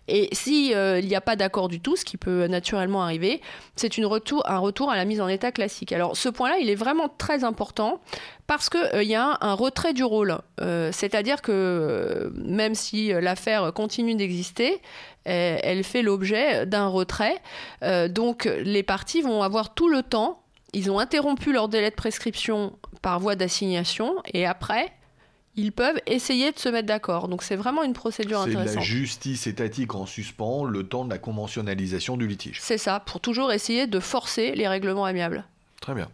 Et 0.08 0.30
s'il 0.32 0.74
euh, 0.74 1.00
n'y 1.02 1.14
a 1.14 1.20
pas 1.20 1.36
d'accord 1.36 1.68
du 1.68 1.78
tout, 1.80 1.94
ce 1.94 2.06
qui 2.06 2.16
peut 2.16 2.46
naturellement 2.46 3.02
arriver, 3.02 3.42
c'est 3.76 3.96
un 3.98 4.08
retour 4.58 4.90
à 4.90 4.96
la 4.96 5.04
mise 5.04 5.20
en 5.20 5.28
état 5.28 5.52
classique. 5.52 5.92
Alors 5.92 6.16
ce 6.16 6.30
point-là, 6.30 6.56
il 6.58 6.70
est 6.70 6.74
vraiment 6.74 7.08
très 7.08 7.44
important 7.44 8.00
parce 8.46 8.70
qu'il 8.70 8.80
euh, 8.94 9.02
y 9.02 9.14
a 9.14 9.36
un, 9.40 9.52
retrait 9.52 9.92
du 9.92 10.04
rôle. 10.04 10.38
C'est-à-dire 10.92 11.42
que 11.42 12.32
même 12.36 12.74
si 12.74 13.12
l'affaire 13.12 13.72
continue 13.74 14.14
d'exister, 14.14 14.80
elle 15.24 15.82
fait 15.82 16.02
l'objet 16.02 16.66
d'un 16.66 16.86
retrait. 16.86 17.36
donc 18.08 18.44
les 18.44 18.84
parties 18.84 19.22
vont 19.22 19.42
avoir 19.42 19.74
tout 19.74 19.88
le 19.88 20.02
temps 20.02 20.41
ils 20.72 20.90
ont 20.90 20.98
interrompu 20.98 21.52
leur 21.52 21.68
délai 21.68 21.90
de 21.90 21.94
prescription 21.94 22.78
par 23.02 23.20
voie 23.20 23.36
d'assignation 23.36 24.14
et 24.32 24.46
après, 24.46 24.92
ils 25.54 25.72
peuvent 25.72 26.00
essayer 26.06 26.50
de 26.52 26.58
se 26.58 26.68
mettre 26.68 26.86
d'accord. 26.86 27.28
Donc 27.28 27.42
c'est 27.42 27.56
vraiment 27.56 27.82
une 27.82 27.92
procédure 27.92 28.40
intéressante. 28.40 28.68
C'est 28.68 28.76
la 28.76 28.80
justice 28.80 29.46
étatique 29.46 29.94
en 29.94 30.06
suspens 30.06 30.64
le 30.64 30.84
temps 30.84 31.04
de 31.04 31.10
la 31.10 31.18
conventionnalisation 31.18 32.16
du 32.16 32.26
litige. 32.26 32.58
C'est 32.60 32.78
ça, 32.78 33.00
pour 33.00 33.20
toujours 33.20 33.52
essayer 33.52 33.86
de 33.86 34.00
forcer 34.00 34.54
les 34.54 34.66
règlements 34.66 35.04
amiables. 35.04 35.44
Très 35.80 35.94
bien. 35.94 36.08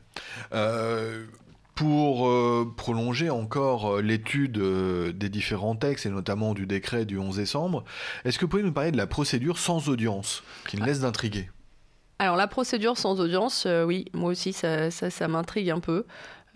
Euh, 0.54 1.26
pour 1.74 2.28
euh, 2.28 2.72
prolonger 2.76 3.30
encore 3.30 3.96
euh, 3.96 4.02
l'étude 4.02 4.58
des 4.58 5.28
différents 5.28 5.76
textes, 5.76 6.06
et 6.06 6.10
notamment 6.10 6.54
du 6.54 6.66
décret 6.66 7.04
du 7.04 7.18
11 7.18 7.36
décembre, 7.36 7.84
est-ce 8.24 8.38
que 8.38 8.46
vous 8.46 8.48
pouvez 8.48 8.62
nous 8.64 8.72
parler 8.72 8.90
de 8.90 8.96
la 8.96 9.06
procédure 9.06 9.58
sans 9.58 9.88
audience, 9.88 10.42
qui 10.66 10.78
ne 10.78 10.84
laisse 10.84 11.00
d'intriguer? 11.00 11.48
Alors 12.18 12.36
la 12.36 12.48
procédure 12.48 12.98
sans 12.98 13.20
audience, 13.20 13.64
euh, 13.66 13.84
oui, 13.84 14.06
moi 14.12 14.30
aussi 14.30 14.52
ça, 14.52 15.28
m'intrigue 15.28 15.70
un 15.70 15.80
peu. 15.80 16.04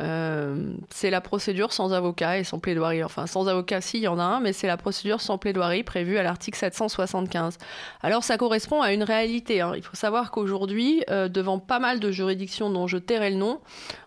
Euh, 0.01 0.73
c'est 0.91 1.11
la 1.11 1.21
procédure 1.21 1.73
sans 1.73 1.93
avocat 1.93 2.39
et 2.39 2.45
sans 2.45 2.59
plaidoirie. 2.59 3.05
Enfin, 3.05 3.29
sans 3.29 3.47
avocat, 3.47 3.81
si, 3.81 3.99
il 3.99 4.03
y 4.03 4.09
en 4.09 4.19
a 4.19 4.25
un, 4.25 4.41
mais 4.41 4.53
c'est 4.53 4.67
la 4.67 4.77
procédure 4.77 5.21
sans 5.21 5.39
plaidoirie 5.39 5.85
prévue 5.85 6.19
à 6.19 6.25
l'article 6.25 6.59
775. 6.59 7.59
Alors, 8.03 8.25
ça 8.25 8.37
correspond 8.39 8.83
à 8.83 8.93
une 8.93 9.05
réalité. 9.05 9.61
Hein. 9.61 9.75
Il 9.77 9.83
faut 9.83 9.95
savoir 9.95 10.33
qu'aujourd'hui, 10.33 11.05
euh, 11.11 11.29
devant 11.29 11.61
pas 11.61 11.79
mal 11.79 12.01
de 12.01 12.11
juridictions 12.11 12.71
dont 12.71 12.89
je 12.89 12.99
tairai 12.99 13.31
le 13.31 13.37
nom, 13.37 13.61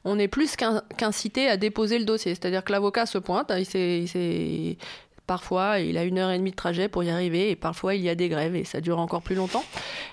on 0.04 0.20
est 0.20 0.28
plus 0.28 0.58
qu'incité 0.98 1.48
à 1.48 1.56
déposer 1.56 2.00
le 2.00 2.06
dossier. 2.06 2.36
C'est-à-dire 2.36 2.66
que 2.66 2.74
l'avocat 2.74 3.06
se 3.06 3.18
pointe, 3.18 3.52
s'est 3.64 4.78
Parfois, 5.28 5.80
il 5.80 5.98
a 5.98 6.04
une 6.04 6.20
heure 6.20 6.30
et 6.30 6.38
demie 6.38 6.52
de 6.52 6.56
trajet 6.56 6.88
pour 6.88 7.04
y 7.04 7.10
arriver, 7.10 7.50
et 7.50 7.56
parfois, 7.56 7.96
il 7.96 8.02
y 8.02 8.10
a 8.10 8.16
des 8.16 8.30
grèves, 8.30 8.56
et 8.56 8.64
ça 8.64 8.80
dure 8.80 9.00
encore 9.00 9.24
plus 9.24 9.36
longtemps. 9.36 9.64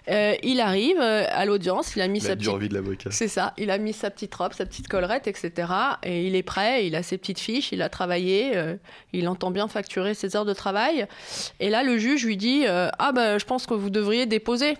Euh, 0.08 0.34
il 0.42 0.60
arrive 0.60 0.98
euh, 0.98 1.24
à 1.28 1.44
l'audience, 1.44 1.94
il 1.96 2.02
a 2.02 2.08
mis 2.08 2.20
sa 2.20 2.34
petite... 2.34 2.56
vie 2.56 2.68
de 2.68 2.74
l'avocat. 2.74 3.10
C'est 3.10 3.28
ça, 3.28 3.52
il 3.58 3.70
a 3.70 3.76
mis 3.76 3.92
sa 3.92 4.10
petite 4.10 4.34
robe, 4.34 4.54
sa 4.54 4.64
petite 4.64 4.88
collerette, 4.88 5.26
etc. 5.26 5.68
Et 6.02 6.26
il 6.26 6.34
est 6.34 6.42
prêt, 6.42 6.86
il 6.86 6.96
a 6.96 7.02
ses 7.02 7.18
petites 7.18 7.40
fiches, 7.40 7.72
il 7.72 7.82
a 7.82 7.90
travaillé, 7.90 8.56
euh, 8.56 8.76
il 9.12 9.28
entend 9.28 9.50
bien 9.50 9.68
facturer 9.68 10.14
ses 10.14 10.34
heures 10.34 10.46
de 10.46 10.54
travail. 10.54 11.06
Et 11.60 11.68
là, 11.68 11.82
le 11.82 11.98
juge 11.98 12.24
lui 12.24 12.38
dit 12.38 12.64
Ah 12.66 13.12
ben, 13.14 13.38
je 13.38 13.44
pense 13.44 13.66
que 13.66 13.74
vous 13.74 13.90
devriez 13.90 14.26
déposer. 14.26 14.76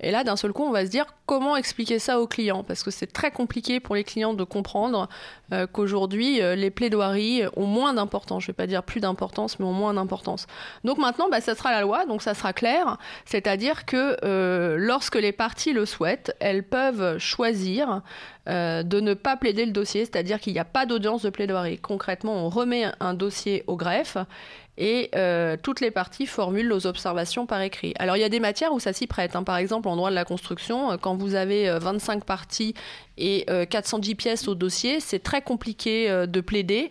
Et 0.00 0.10
là, 0.10 0.24
d'un 0.24 0.36
seul 0.36 0.52
coup, 0.52 0.64
on 0.64 0.70
va 0.70 0.84
se 0.86 0.90
dire 0.90 1.06
comment 1.26 1.56
expliquer 1.56 1.98
ça 1.98 2.20
aux 2.20 2.26
clients? 2.26 2.64
Parce 2.64 2.82
que 2.82 2.90
c'est 2.90 3.06
très 3.06 3.30
compliqué 3.30 3.80
pour 3.80 3.94
les 3.94 4.04
clients 4.04 4.34
de 4.34 4.44
comprendre 4.44 5.08
euh, 5.52 5.66
qu'aujourd'hui, 5.66 6.40
euh, 6.40 6.54
les 6.54 6.70
plaidoiries 6.70 7.42
ont 7.56 7.66
moins 7.66 7.94
d'importance. 7.94 8.42
Je 8.42 8.50
ne 8.50 8.52
vais 8.52 8.56
pas 8.56 8.66
dire 8.66 8.82
plus 8.82 9.00
d'importance, 9.00 9.58
mais 9.58 9.66
ont 9.66 9.72
moins 9.72 9.94
d'importance. 9.94 10.46
Donc 10.84 10.98
maintenant, 10.98 11.28
bah, 11.30 11.40
ça 11.40 11.54
sera 11.54 11.70
la 11.70 11.82
loi, 11.82 12.06
donc 12.06 12.22
ça 12.22 12.34
sera 12.34 12.52
clair. 12.52 12.96
C'est-à-dire 13.26 13.84
que 13.84 14.16
euh, 14.24 14.76
lorsque 14.78 15.16
les 15.16 15.32
parties 15.32 15.72
le 15.72 15.84
souhaitent, 15.86 16.34
elles 16.40 16.64
peuvent 16.64 17.18
choisir 17.18 18.02
de 18.46 19.00
ne 19.00 19.14
pas 19.14 19.36
plaider 19.36 19.64
le 19.64 19.72
dossier, 19.72 20.04
c'est-à-dire 20.04 20.40
qu'il 20.40 20.52
n'y 20.52 20.58
a 20.58 20.64
pas 20.64 20.86
d'audience 20.86 21.22
de 21.22 21.30
plaidoirie. 21.30 21.78
Concrètement, 21.78 22.46
on 22.46 22.48
remet 22.48 22.86
un 23.00 23.14
dossier 23.14 23.64
au 23.66 23.76
greffe 23.76 24.16
et 24.80 25.10
euh, 25.14 25.58
toutes 25.62 25.80
les 25.80 25.90
parties 25.90 26.24
formulent 26.24 26.66
leurs 26.66 26.86
observations 26.86 27.44
par 27.44 27.60
écrit. 27.60 27.92
Alors 27.98 28.16
il 28.16 28.20
y 28.20 28.24
a 28.24 28.30
des 28.30 28.40
matières 28.40 28.72
où 28.72 28.80
ça 28.80 28.94
s'y 28.94 29.06
prête. 29.06 29.36
Hein. 29.36 29.42
Par 29.44 29.58
exemple, 29.58 29.88
en 29.88 29.94
droit 29.94 30.08
de 30.08 30.14
la 30.14 30.24
construction, 30.24 30.92
euh, 30.92 30.96
quand 30.96 31.14
vous 31.16 31.34
avez 31.34 31.70
25 31.70 32.16
euh, 32.16 32.24
parties 32.24 32.74
et 33.18 33.44
410 33.68 34.14
pièces 34.14 34.48
au 34.48 34.54
dossier, 34.54 34.98
c'est 34.98 35.18
très 35.18 35.42
compliqué 35.42 36.08
de 36.26 36.40
plaider. 36.40 36.90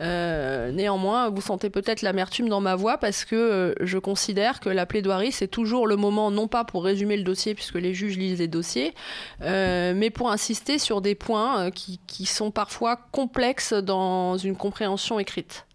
Néanmoins, 0.00 1.30
vous 1.30 1.40
sentez 1.40 1.70
peut-être 1.70 2.02
l'amertume 2.02 2.48
dans 2.48 2.60
ma 2.60 2.74
voix 2.74 2.98
parce 2.98 3.24
que 3.24 3.74
je 3.80 3.98
considère 3.98 4.60
que 4.60 4.68
la 4.68 4.86
plaidoirie, 4.86 5.32
c'est 5.32 5.48
toujours 5.48 5.86
le 5.86 5.96
moment, 5.96 6.30
non 6.30 6.48
pas 6.48 6.64
pour 6.64 6.84
résumer 6.84 7.16
le 7.16 7.22
dossier, 7.22 7.54
puisque 7.54 7.76
les 7.76 7.94
juges 7.94 8.18
lisent 8.18 8.38
les 8.38 8.48
dossiers, 8.48 8.94
mais 9.40 10.10
pour 10.10 10.30
insister 10.30 10.78
sur 10.78 11.00
des 11.00 11.14
points 11.14 11.70
qui 11.70 12.26
sont 12.26 12.50
parfois 12.50 12.96
complexes 13.12 13.72
dans 13.72 14.36
une 14.36 14.56
compréhension 14.56 15.18
écrite 15.18 15.66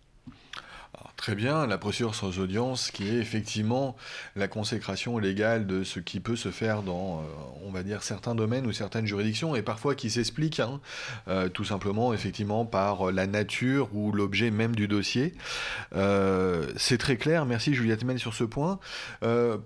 Très 1.19 1.35
bien, 1.35 1.67
la 1.67 1.77
procédure 1.77 2.15
sans 2.15 2.39
audience 2.39 2.91
qui 2.91 3.09
est 3.09 3.19
effectivement 3.19 3.97
la 4.37 4.47
consécration 4.47 5.17
légale 5.17 5.67
de 5.67 5.83
ce 5.83 5.99
qui 5.99 6.21
peut 6.21 6.37
se 6.37 6.49
faire 6.49 6.81
dans, 6.81 7.17
euh, 7.17 7.23
on 7.67 7.71
va 7.71 7.83
dire, 7.83 8.03
certains 8.03 8.35
domaines 8.35 8.65
ou 8.65 8.71
certaines 8.71 9.05
juridictions 9.05 9.53
et 9.53 9.61
parfois 9.61 9.95
qui 9.95 10.09
s'explique 10.09 10.61
hein, 10.61 10.79
euh, 11.27 11.49
tout 11.49 11.65
simplement 11.65 12.13
effectivement 12.13 12.63
par 12.63 13.11
la 13.11 13.27
nature 13.27 13.89
ou 13.93 14.13
l'objet 14.13 14.49
même 14.49 14.73
du 14.73 14.87
dossier. 14.87 15.33
Euh, 15.93 16.65
c'est 16.77 16.97
très 16.97 17.17
clair, 17.17 17.45
merci 17.45 17.73
Juliette 17.73 18.05
Mel 18.05 18.17
sur 18.17 18.33
ce 18.33 18.45
point. 18.45 18.79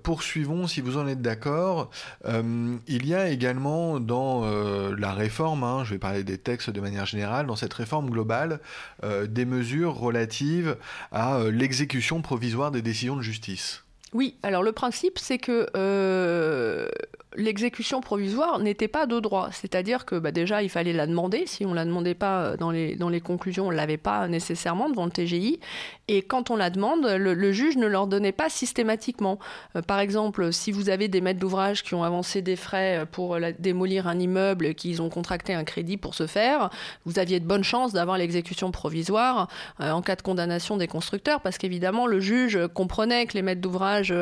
poursuivons 0.02 0.66
si 0.66 0.82
vous 0.82 0.98
en 0.98 1.06
êtes 1.06 1.22
d'accord. 1.22 1.92
il 2.26 3.06
y 3.08 3.14
a 3.14 3.30
également 3.30 4.00
dans 4.00 4.44
la 4.90 5.14
réforme, 5.14 5.64
hein, 5.64 5.84
je 5.84 5.92
vais 5.92 6.00
parler 6.00 6.24
des 6.24 6.40
textes 6.40 6.72
de 6.72 6.82
manière 6.82 7.06
générale, 7.06 7.46
dans 7.46 7.56
cette 7.56 7.76
réforme 7.76 8.10
globale, 8.10 8.60
des 9.04 9.46
mesures 9.46 9.94
relatives 9.94 10.78
à 11.12 11.43
euh, 11.44 11.52
l'exécution 11.52 12.22
provisoire 12.22 12.72
des 12.72 12.82
décisions 12.82 13.16
de 13.16 13.22
justice. 13.22 13.84
Oui, 14.14 14.36
alors 14.44 14.64
le 14.64 14.72
principe, 14.72 15.18
c'est 15.18 15.40
que 15.40 15.68
euh, 15.76 16.88
l'exécution 17.36 18.02
provisoire 18.02 18.60
n'était 18.60 18.88
pas 18.88 19.06
de 19.06 19.20
droit. 19.20 19.50
C'est-à-dire 19.52 20.06
que 20.06 20.16
bah, 20.16 20.32
déjà, 20.32 20.64
il 20.64 20.70
fallait 20.70 20.94
la 20.94 21.08
demander. 21.08 21.46
Si 21.46 21.66
on 21.66 21.72
ne 21.72 21.76
la 21.76 21.86
demandait 21.86 22.14
pas 22.14 22.44
euh, 22.44 22.58
dans 22.58 22.72
les, 22.72 23.22
conclusions, 23.22 23.68
on 23.68 23.72
ne 23.72 23.76
l'avait 23.76 23.98
pas 23.98 24.28
nécessairement 24.28 24.90
devant 24.90 25.06
le 25.06 25.12
TGI. 25.12 25.60
Et 26.08 26.22
quand 26.22 26.52
on 26.52 26.56
la 26.56 26.70
demande, 26.70 27.06
le, 27.06 27.52
juge 27.52 27.78
ne 27.78 27.88
leur 27.88 28.08
donnait 28.08 28.32
pas 28.32 28.50
systématiquement. 28.50 29.40
Euh, 29.76 29.82
par 29.82 30.00
exemple, 30.00 30.52
si 30.52 30.72
vous 30.72 30.90
avez 30.90 31.08
des 31.08 31.22
maîtres 31.22 31.40
d'ouvrage 31.40 31.84
qui 31.84 31.96
ont 31.96 32.04
avancé 32.04 32.42
des 32.42 32.56
frais 32.56 33.06
pour 33.12 33.38
démolir 33.60 34.08
un 34.08 34.20
immeuble 34.20 34.74
qu'ils 34.76 35.02
ont 35.02 35.10
contracté 35.10 35.54
un 35.54 35.64
crédit 35.64 35.98
pour 35.98 36.16
ce 36.16 36.28
faire, 36.28 36.70
vous 37.06 37.20
aviez 37.20 37.40
de 37.40 37.46
bonnes 37.46 37.64
chances 37.64 37.94
d'avoir 37.94 38.18
l'exécution 38.18 38.72
provisoire 38.72 39.48
euh, 39.80 39.92
en 39.92 40.02
cas 40.02 40.16
de 40.16 40.22
condamnation 40.22 40.78
des 40.78 40.88
constructeurs, 40.88 41.42
parce 41.42 41.58
qu'évidemment, 41.58 42.08
le 42.08 42.20
juge 42.20 42.60
comprenait 42.74 43.26
que 43.26 43.34
les 43.34 43.42
maîtres 43.42 43.62
d'ouvrage 43.62 44.14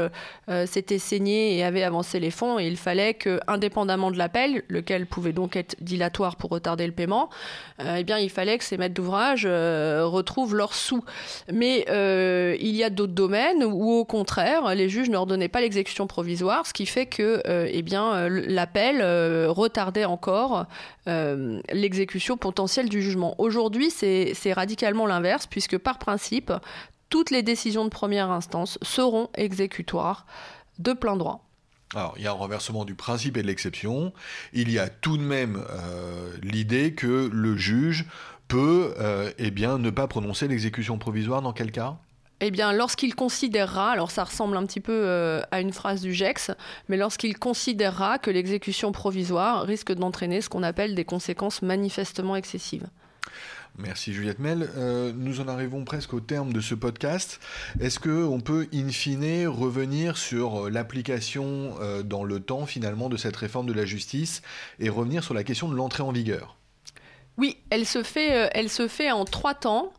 s'étaient 0.66 1.00
saignés 1.00 1.58
et 1.58 1.64
avaient 1.64 1.84
avancé 1.84 2.20
les 2.20 2.32
fonds 2.32 2.60
et 2.60 2.68
il 2.68 2.78
fallait 2.78 3.01
indépendamment 3.48 4.12
de 4.12 4.18
l'appel, 4.18 4.64
lequel 4.68 5.06
pouvait 5.06 5.34
donc 5.34 5.56
être 5.56 5.76
dilatoire 5.82 6.36
pour 6.36 6.50
retarder 6.50 6.86
le 6.86 6.94
paiement, 6.94 7.30
euh, 7.80 8.02
eh 8.08 8.22
il 8.22 8.30
fallait 8.30 8.58
que 8.58 8.64
ces 8.64 8.78
maîtres 8.78 8.94
d'ouvrage 8.94 9.46
euh, 9.46 10.06
retrouvent 10.06 10.56
leurs 10.56 10.74
sous. 10.74 11.04
Mais 11.52 11.86
euh, 11.90 12.56
il 12.60 12.76
y 12.76 12.84
a 12.84 12.90
d'autres 12.90 13.14
domaines 13.14 13.64
où, 13.64 13.92
au 13.92 14.06
contraire, 14.06 14.76
les 14.76 14.90
juges 14.90 15.10
ne 15.10 15.18
redonnaient 15.18 15.48
pas 15.48 15.62
l'exécution 15.62 16.08
provisoire, 16.08 16.66
ce 16.66 16.74
qui 16.74 16.86
fait 16.86 17.06
que, 17.06 17.42
eh 17.46 17.82
l'appel 18.48 19.04
retardait 19.50 20.06
encore 20.06 20.66
l'exécution 21.06 22.38
potentielle 22.38 22.88
du 22.88 23.02
jugement. 23.02 23.36
Aujourd'hui, 23.38 23.90
c'est 23.92 24.54
radicalement 24.54 25.06
l'inverse, 25.06 25.48
puisque 25.48 25.78
par 25.78 26.00
principe, 26.00 26.54
toutes 27.10 27.32
les 27.32 27.44
décisions 27.44 27.84
de 27.84 27.90
première 27.90 28.32
instance 28.32 28.80
seront 28.82 29.30
exécutoires 29.36 30.26
de 30.80 30.94
plein 30.94 31.18
droit. 31.18 31.51
Alors, 31.94 32.14
il 32.18 32.24
y 32.24 32.28
a 32.28 32.32
un 32.32 32.36
renversement 32.36 32.86
du 32.86 32.96
principe 32.96 33.38
et 33.38 33.42
de 33.42 33.48
l'exception. 33.48 34.14
Il 34.54 34.72
y 34.72 34.80
a 34.80 34.88
tout 34.88 35.18
de 35.18 35.24
même 35.24 35.64
euh, 35.70 36.32
l'idée 36.42 36.94
que 36.94 37.30
le 37.32 37.58
juge 37.58 38.06
peut 38.48 38.94
euh, 39.00 39.32
eh 39.38 39.52
ne 39.52 39.90
pas 39.90 40.08
prononcer 40.08 40.48
l'exécution 40.48 40.98
provisoire 40.98 41.42
dans 41.42 41.54
quel 41.54 41.72
cas? 41.72 41.98
Eh 42.44 42.50
bien, 42.50 42.74
lorsqu'il 42.74 43.14
considérera, 43.14 43.92
alors 43.92 44.10
ça 44.10 44.24
ressemble 44.24 44.58
un 44.58 44.66
petit 44.66 44.80
peu 44.80 45.04
euh, 45.06 45.42
à 45.52 45.62
une 45.62 45.72
phrase 45.72 46.02
du 46.02 46.12
GEX, 46.12 46.52
mais 46.90 46.98
lorsqu'il 46.98 47.38
considérera 47.38 48.18
que 48.18 48.32
l'exécution 48.32 48.92
provisoire 48.92 49.64
risque 49.64 49.92
d'entraîner 49.94 50.42
ce 50.42 50.50
qu'on 50.50 50.64
appelle 50.64 50.96
des 50.96 51.06
conséquences 51.06 51.62
manifestement 51.62 52.36
excessives. 52.36 52.88
Merci 53.78 54.14
Juliette 54.14 54.40
Mel. 54.40 54.70
Euh, 54.78 55.14
nous 55.16 55.40
en 55.40 55.48
arrivons 55.48 55.86
presque 55.86 56.14
au 56.14 56.20
terme 56.20 56.52
de 56.52 56.60
ce 56.60 56.76
podcast. 56.76 57.40
Est-ce 57.80 58.00
qu'on 58.00 58.42
peut, 58.42 58.68
in 58.74 58.90
fine, 58.90 59.48
revenir 59.48 60.18
sur 60.18 60.66
euh, 60.66 60.70
l'application 60.70 61.76
euh, 61.80 62.04
dans 62.04 62.24
le 62.24 62.40
temps 62.42 62.66
finalement 62.66 63.08
de 63.08 63.18
cette 63.18 63.36
réforme 63.36 63.68
de 63.68 63.74
la 63.74 63.86
justice 63.86 64.42
et 64.80 64.90
revenir 64.90 65.24
sur 65.24 65.34
la 65.34 65.44
question 65.44 65.70
de 65.70 65.76
l'entrée 65.76 66.04
en 66.04 66.12
vigueur? 66.12 66.58
Oui, 67.38 67.58
elle 67.70 67.86
se 67.86 68.04
fait, 68.04 68.50
elle 68.54 68.70
se 68.70 68.88
fait 68.90 69.12
en 69.12 69.24
trois 69.24 69.56
temps. 69.56 69.94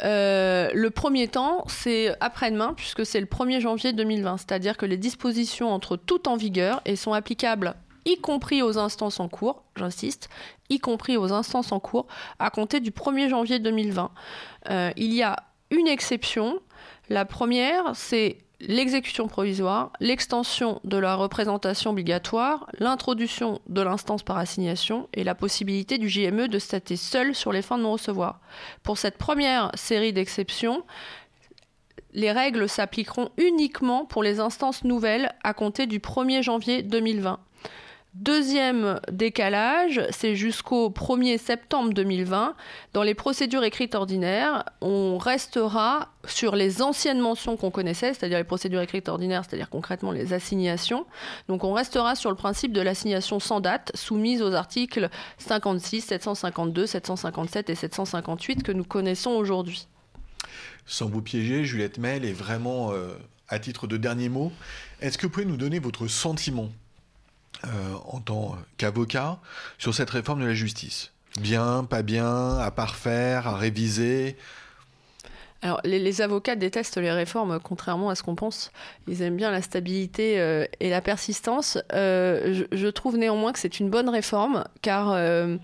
le 0.00 0.88
premier 0.90 1.28
temps, 1.28 1.64
c'est 1.66 2.14
après-demain, 2.20 2.74
puisque 2.76 3.06
c'est 3.06 3.20
le 3.20 3.26
1er 3.26 3.60
janvier 3.60 3.94
2020. 3.94 4.36
C'est-à-dire 4.36 4.76
que 4.76 4.84
les 4.84 4.98
dispositions 4.98 5.72
entrent 5.72 5.96
toutes 5.96 6.28
en 6.28 6.36
vigueur 6.36 6.82
et 6.84 6.94
sont 6.94 7.14
applicables 7.14 7.74
y 8.04 8.18
compris 8.18 8.62
aux 8.62 8.78
instances 8.78 9.20
en 9.20 9.28
cours, 9.28 9.62
j'insiste, 9.76 10.28
y 10.68 10.78
compris 10.78 11.16
aux 11.16 11.32
instances 11.32 11.72
en 11.72 11.80
cours, 11.80 12.06
à 12.38 12.50
compter 12.50 12.80
du 12.80 12.90
1er 12.90 13.28
janvier 13.28 13.58
2020. 13.58 14.10
Euh, 14.70 14.90
il 14.96 15.12
y 15.14 15.22
a 15.22 15.36
une 15.70 15.88
exception. 15.88 16.60
La 17.08 17.24
première, 17.24 17.94
c'est 17.94 18.38
l'exécution 18.60 19.28
provisoire, 19.28 19.92
l'extension 20.00 20.80
de 20.84 20.96
la 20.96 21.16
représentation 21.16 21.90
obligatoire, 21.90 22.66
l'introduction 22.78 23.60
de 23.68 23.82
l'instance 23.82 24.22
par 24.22 24.38
assignation 24.38 25.08
et 25.12 25.24
la 25.24 25.34
possibilité 25.34 25.98
du 25.98 26.08
JME 26.08 26.48
de 26.48 26.58
statuer 26.58 26.96
seul 26.96 27.34
sur 27.34 27.52
les 27.52 27.62
fins 27.62 27.78
de 27.78 27.82
non-recevoir. 27.82 28.40
Pour 28.82 28.98
cette 28.98 29.18
première 29.18 29.70
série 29.74 30.12
d'exceptions, 30.12 30.84
les 32.12 32.32
règles 32.32 32.68
s'appliqueront 32.68 33.30
uniquement 33.36 34.04
pour 34.06 34.22
les 34.22 34.40
instances 34.40 34.84
nouvelles 34.84 35.34
à 35.42 35.52
compter 35.52 35.86
du 35.86 35.98
1er 35.98 36.42
janvier 36.42 36.82
2020. 36.82 37.40
Deuxième 38.14 39.00
décalage, 39.10 40.00
c'est 40.10 40.36
jusqu'au 40.36 40.88
1er 40.88 41.36
septembre 41.36 41.92
2020. 41.92 42.54
Dans 42.92 43.02
les 43.02 43.14
procédures 43.14 43.64
écrites 43.64 43.96
ordinaires, 43.96 44.64
on 44.80 45.18
restera 45.18 46.12
sur 46.24 46.54
les 46.54 46.80
anciennes 46.80 47.18
mentions 47.18 47.56
qu'on 47.56 47.72
connaissait, 47.72 48.14
c'est-à-dire 48.14 48.38
les 48.38 48.44
procédures 48.44 48.82
écrites 48.82 49.08
ordinaires, 49.08 49.42
c'est-à-dire 49.44 49.68
concrètement 49.68 50.12
les 50.12 50.32
assignations. 50.32 51.06
Donc 51.48 51.64
on 51.64 51.72
restera 51.72 52.14
sur 52.14 52.30
le 52.30 52.36
principe 52.36 52.72
de 52.72 52.80
l'assignation 52.80 53.40
sans 53.40 53.58
date, 53.58 53.90
soumise 53.96 54.42
aux 54.42 54.52
articles 54.52 55.08
56, 55.38 56.02
752, 56.02 56.86
757 56.86 57.70
et 57.70 57.74
758 57.74 58.62
que 58.62 58.70
nous 58.70 58.84
connaissons 58.84 59.32
aujourd'hui. 59.32 59.88
Sans 60.86 61.08
vous 61.08 61.20
piéger, 61.20 61.64
Juliette 61.64 61.98
Mel 61.98 62.24
est 62.24 62.32
vraiment, 62.32 62.92
euh, 62.92 63.08
à 63.48 63.58
titre 63.58 63.88
de 63.88 63.96
dernier 63.96 64.28
mot, 64.28 64.52
est-ce 65.00 65.18
que 65.18 65.26
vous 65.26 65.32
pouvez 65.32 65.46
nous 65.46 65.56
donner 65.56 65.80
votre 65.80 66.06
sentiment 66.06 66.70
en 68.06 68.20
tant 68.20 68.56
qu'avocat 68.76 69.38
sur 69.78 69.94
cette 69.94 70.10
réforme 70.10 70.40
de 70.40 70.46
la 70.46 70.54
justice. 70.54 71.12
Bien, 71.40 71.84
pas 71.84 72.02
bien, 72.02 72.58
à 72.58 72.70
parfaire, 72.70 73.48
à 73.48 73.56
réviser 73.56 74.36
alors, 75.64 75.80
les, 75.82 76.20
avocats 76.20 76.56
détestent 76.56 76.98
les 76.98 77.10
réformes, 77.10 77.58
contrairement 77.58 78.10
à 78.10 78.14
ce 78.14 78.22
qu'on 78.22 78.34
pense. 78.34 78.70
Ils 79.08 79.22
aiment 79.22 79.36
bien 79.36 79.50
la 79.50 79.62
stabilité 79.62 80.38
euh, 80.38 80.66
et 80.78 80.90
la 80.90 81.00
persistance. 81.00 81.78
Euh, 81.94 82.64
je, 82.70 82.88
trouve 82.88 83.16
néanmoins 83.16 83.50
que 83.50 83.58
c'est 83.58 83.80
une 83.80 83.88
bonne 83.88 84.10
réforme, 84.10 84.64
car 84.82 85.12
euh, 85.12 85.56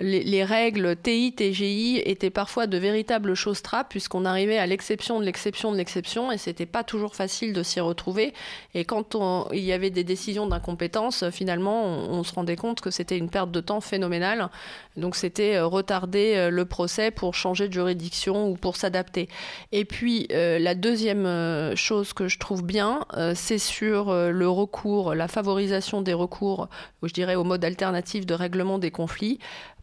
les, 0.00 0.42
règles 0.42 0.96
TI, 0.96 1.34
TGI 1.34 1.98
étaient 2.06 2.30
parfois 2.30 2.66
de 2.66 2.78
véritables 2.78 3.34
choses 3.34 3.60
trappes, 3.60 3.90
puisqu'on 3.90 4.24
arrivait 4.24 4.56
à 4.56 4.66
l'exception 4.66 5.20
de 5.20 5.26
l'exception 5.26 5.70
de 5.70 5.76
l'exception, 5.76 6.32
et 6.32 6.38
c'était 6.38 6.64
pas 6.64 6.82
toujours 6.82 7.14
facile 7.14 7.52
de 7.52 7.62
s'y 7.62 7.78
retrouver. 7.78 8.32
Et 8.72 8.86
quand 8.86 9.16
il 9.52 9.64
y 9.64 9.74
avait 9.74 9.90
des 9.90 10.02
décisions 10.02 10.46
d'incompétence, 10.46 11.28
finalement, 11.28 11.84
on, 11.84 12.22
se 12.24 12.32
rendait 12.32 12.56
compte 12.56 12.80
que 12.80 12.90
c'était 12.90 13.18
une 13.18 13.28
perte 13.28 13.50
de 13.50 13.60
temps 13.60 13.82
phénoménale. 13.82 14.48
Donc, 14.96 15.14
c'était 15.14 15.60
retarder 15.60 16.48
le 16.50 16.64
procès 16.64 17.10
pour 17.10 17.34
changer 17.34 17.68
de 17.68 17.74
juridiction 17.74 18.48
ou 18.48 18.54
pour 18.54 18.76
s'adapter. 18.76 19.28
Et 19.72 19.84
puis 19.84 20.26
euh, 20.32 20.58
la 20.58 20.74
deuxième 20.74 21.26
euh, 21.26 21.76
chose 21.76 22.12
que 22.12 22.28
je 22.28 22.38
trouve 22.38 22.62
bien, 22.62 23.04
euh, 23.16 23.32
c'est 23.34 23.58
sur 23.58 24.12
le 24.12 24.48
recours, 24.48 25.14
la 25.14 25.28
favorisation 25.28 26.02
des 26.02 26.12
recours, 26.12 26.68
je 27.02 27.12
dirais 27.12 27.34
au 27.34 27.44
mode 27.44 27.64
alternatif 27.64 28.26
de 28.26 28.34
règlement 28.34 28.78
des 28.78 28.90
conflits 28.90 29.38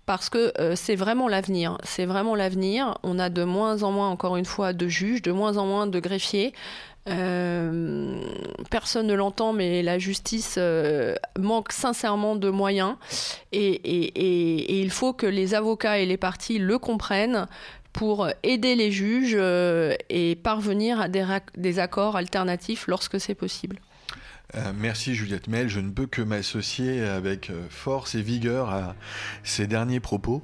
parce 0.06 0.30
que 0.30 0.52
c'est 0.74 0.95
vraiment 0.95 1.28
l'avenir. 1.28 1.78
C'est 1.84 2.06
vraiment 2.06 2.34
l'avenir. 2.34 2.98
On 3.04 3.19
a 3.19 3.30
de 3.30 3.43
moins 3.43 3.84
en 3.84 3.91
moins, 3.91 4.10
encore 4.10 4.38
une 4.38 4.45
fois, 4.45 4.74
de 4.74 4.88
juges, 4.88 5.22
de 5.22 5.32
moins 5.32 5.58
en 5.58 5.67
moins 5.67 5.86
de 5.86 6.00
greffiers. 6.00 6.52
personne 7.06 9.06
ne 9.06 9.13
l'entend, 9.13 9.54
mais 9.54 9.84
la 9.84 10.00
justice 10.00 10.58
manque 11.38 11.72
sincèrement 11.72 12.36
de 12.36 12.50
moyens 12.50 12.95
et, 13.52 13.74
et, 13.74 14.82
il 14.82 14.89
faut 14.89 15.13
que 15.13 15.28
les 15.28 15.54
avocats 15.54 16.00
et 16.00 16.08
les 16.08 16.17
partis 16.17 16.58
le 16.58 16.80
comprennent, 16.80 17.48
pour 17.93 18.28
aider 18.43 18.75
les 18.75 18.91
juges 18.91 19.36
euh, 19.36 19.95
et 20.10 20.36
parvenir 20.36 21.02
à 21.02 21.08
des, 21.10 21.80
accords 21.80 22.15
alternatifs 22.15 22.88
lorsque 22.88 23.19
c'est 23.19 23.36
possible. 23.36 23.80
Euh, 24.55 24.71
merci 24.75 25.13
Juliette 25.13 25.47
Mel, 25.47 25.69
je 25.69 25.79
ne 25.79 25.91
peux 25.91 26.07
que 26.07 26.23
m'associer 26.23 27.03
avec 27.03 27.51
euh, 27.51 27.67
force 27.69 28.15
et 28.15 28.21
vigueur 28.23 28.71
à 28.71 28.95
ces 29.43 29.67
derniers 29.67 29.99
propos. 29.99 30.43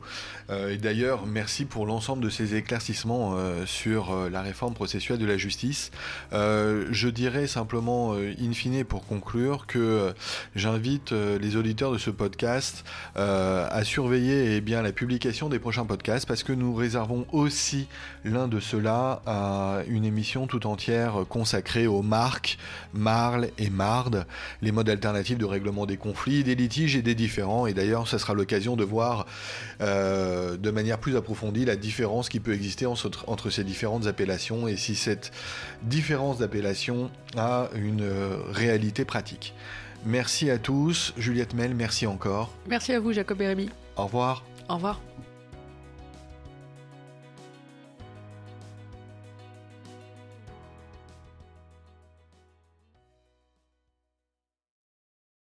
Euh, 0.51 0.69
et 0.69 0.77
d'ailleurs, 0.77 1.25
merci 1.25 1.65
pour 1.65 1.87
l'ensemble 1.87 2.23
de 2.23 2.29
ces 2.29 2.53
éclaircissements 2.55 3.35
sur 3.65 4.29
la 4.29 4.41
réforme 4.41 4.73
processuelle 4.73 5.17
de 5.17 5.25
la 5.25 5.37
justice. 5.37 5.91
je 6.31 7.07
dirais 7.07 7.47
simplement, 7.47 8.13
in 8.13 8.53
fine, 8.53 8.83
pour 8.83 9.05
conclure, 9.05 9.65
que 9.67 10.13
j'invite 10.55 11.11
les 11.11 11.55
auditeurs 11.55 11.91
de 11.91 11.97
ce 11.97 12.09
podcast 12.09 12.83
à 13.15 13.83
surveiller 13.83 14.57
eh 14.57 14.61
la 14.61 14.91
publication 14.91 15.49
des 15.49 15.59
prochains 15.59 15.85
podcasts 15.85 16.27
parce 16.27 16.43
que 16.43 16.53
nous 16.53 16.73
réservons 16.75 17.25
aussi 17.31 17.87
l'un 18.23 18.47
de 18.47 18.59
ceux-là 18.59 19.21
à 19.25 19.79
une 19.87 20.05
émission 20.05 20.47
tout 20.47 20.67
entière 20.67 21.25
consacrée 21.29 21.87
aux 21.87 22.01
marques, 22.01 22.57
Marle 22.93 23.49
et 23.57 23.69
Marle 23.69 23.94
les 24.61 24.71
modes 24.71 24.89
alternatifs 24.89 25.37
de 25.37 25.45
règlement 25.45 25.85
des 25.85 25.97
conflits, 25.97 26.43
des 26.43 26.55
litiges 26.55 26.95
et 26.95 27.01
des 27.01 27.15
différends. 27.15 27.67
Et 27.67 27.73
d'ailleurs, 27.73 28.07
ce 28.07 28.17
sera 28.17 28.33
l'occasion 28.33 28.75
de 28.75 28.83
voir 28.83 29.25
euh, 29.81 30.57
de 30.57 30.71
manière 30.71 30.97
plus 30.99 31.15
approfondie 31.15 31.65
la 31.65 31.75
différence 31.75 32.29
qui 32.29 32.39
peut 32.39 32.53
exister 32.53 32.85
entre, 32.85 33.49
ces 33.49 33.63
différentes 33.63 34.07
appellations 34.07 34.67
et 34.67 34.77
si 34.77 34.95
cette 34.95 35.31
différence 35.83 36.39
d'appellation 36.39 37.09
a 37.37 37.69
une 37.75 38.03
euh, 38.03 38.37
réalité 38.51 39.05
pratique. 39.05 39.53
Merci 40.05 40.49
à 40.49 40.57
tous. 40.57 41.13
Juliette 41.17 41.53
Mel, 41.53 41.73
merci 41.73 42.05
encore. 42.05 42.53
Merci 42.67 42.93
à 42.93 42.99
vous, 42.99 43.11
Jacob 43.11 43.41
et 43.41 43.47
Rémi. 43.47 43.69
Au 43.97 44.05
revoir. 44.05 44.43
Au 44.69 44.75
revoir. 44.75 45.01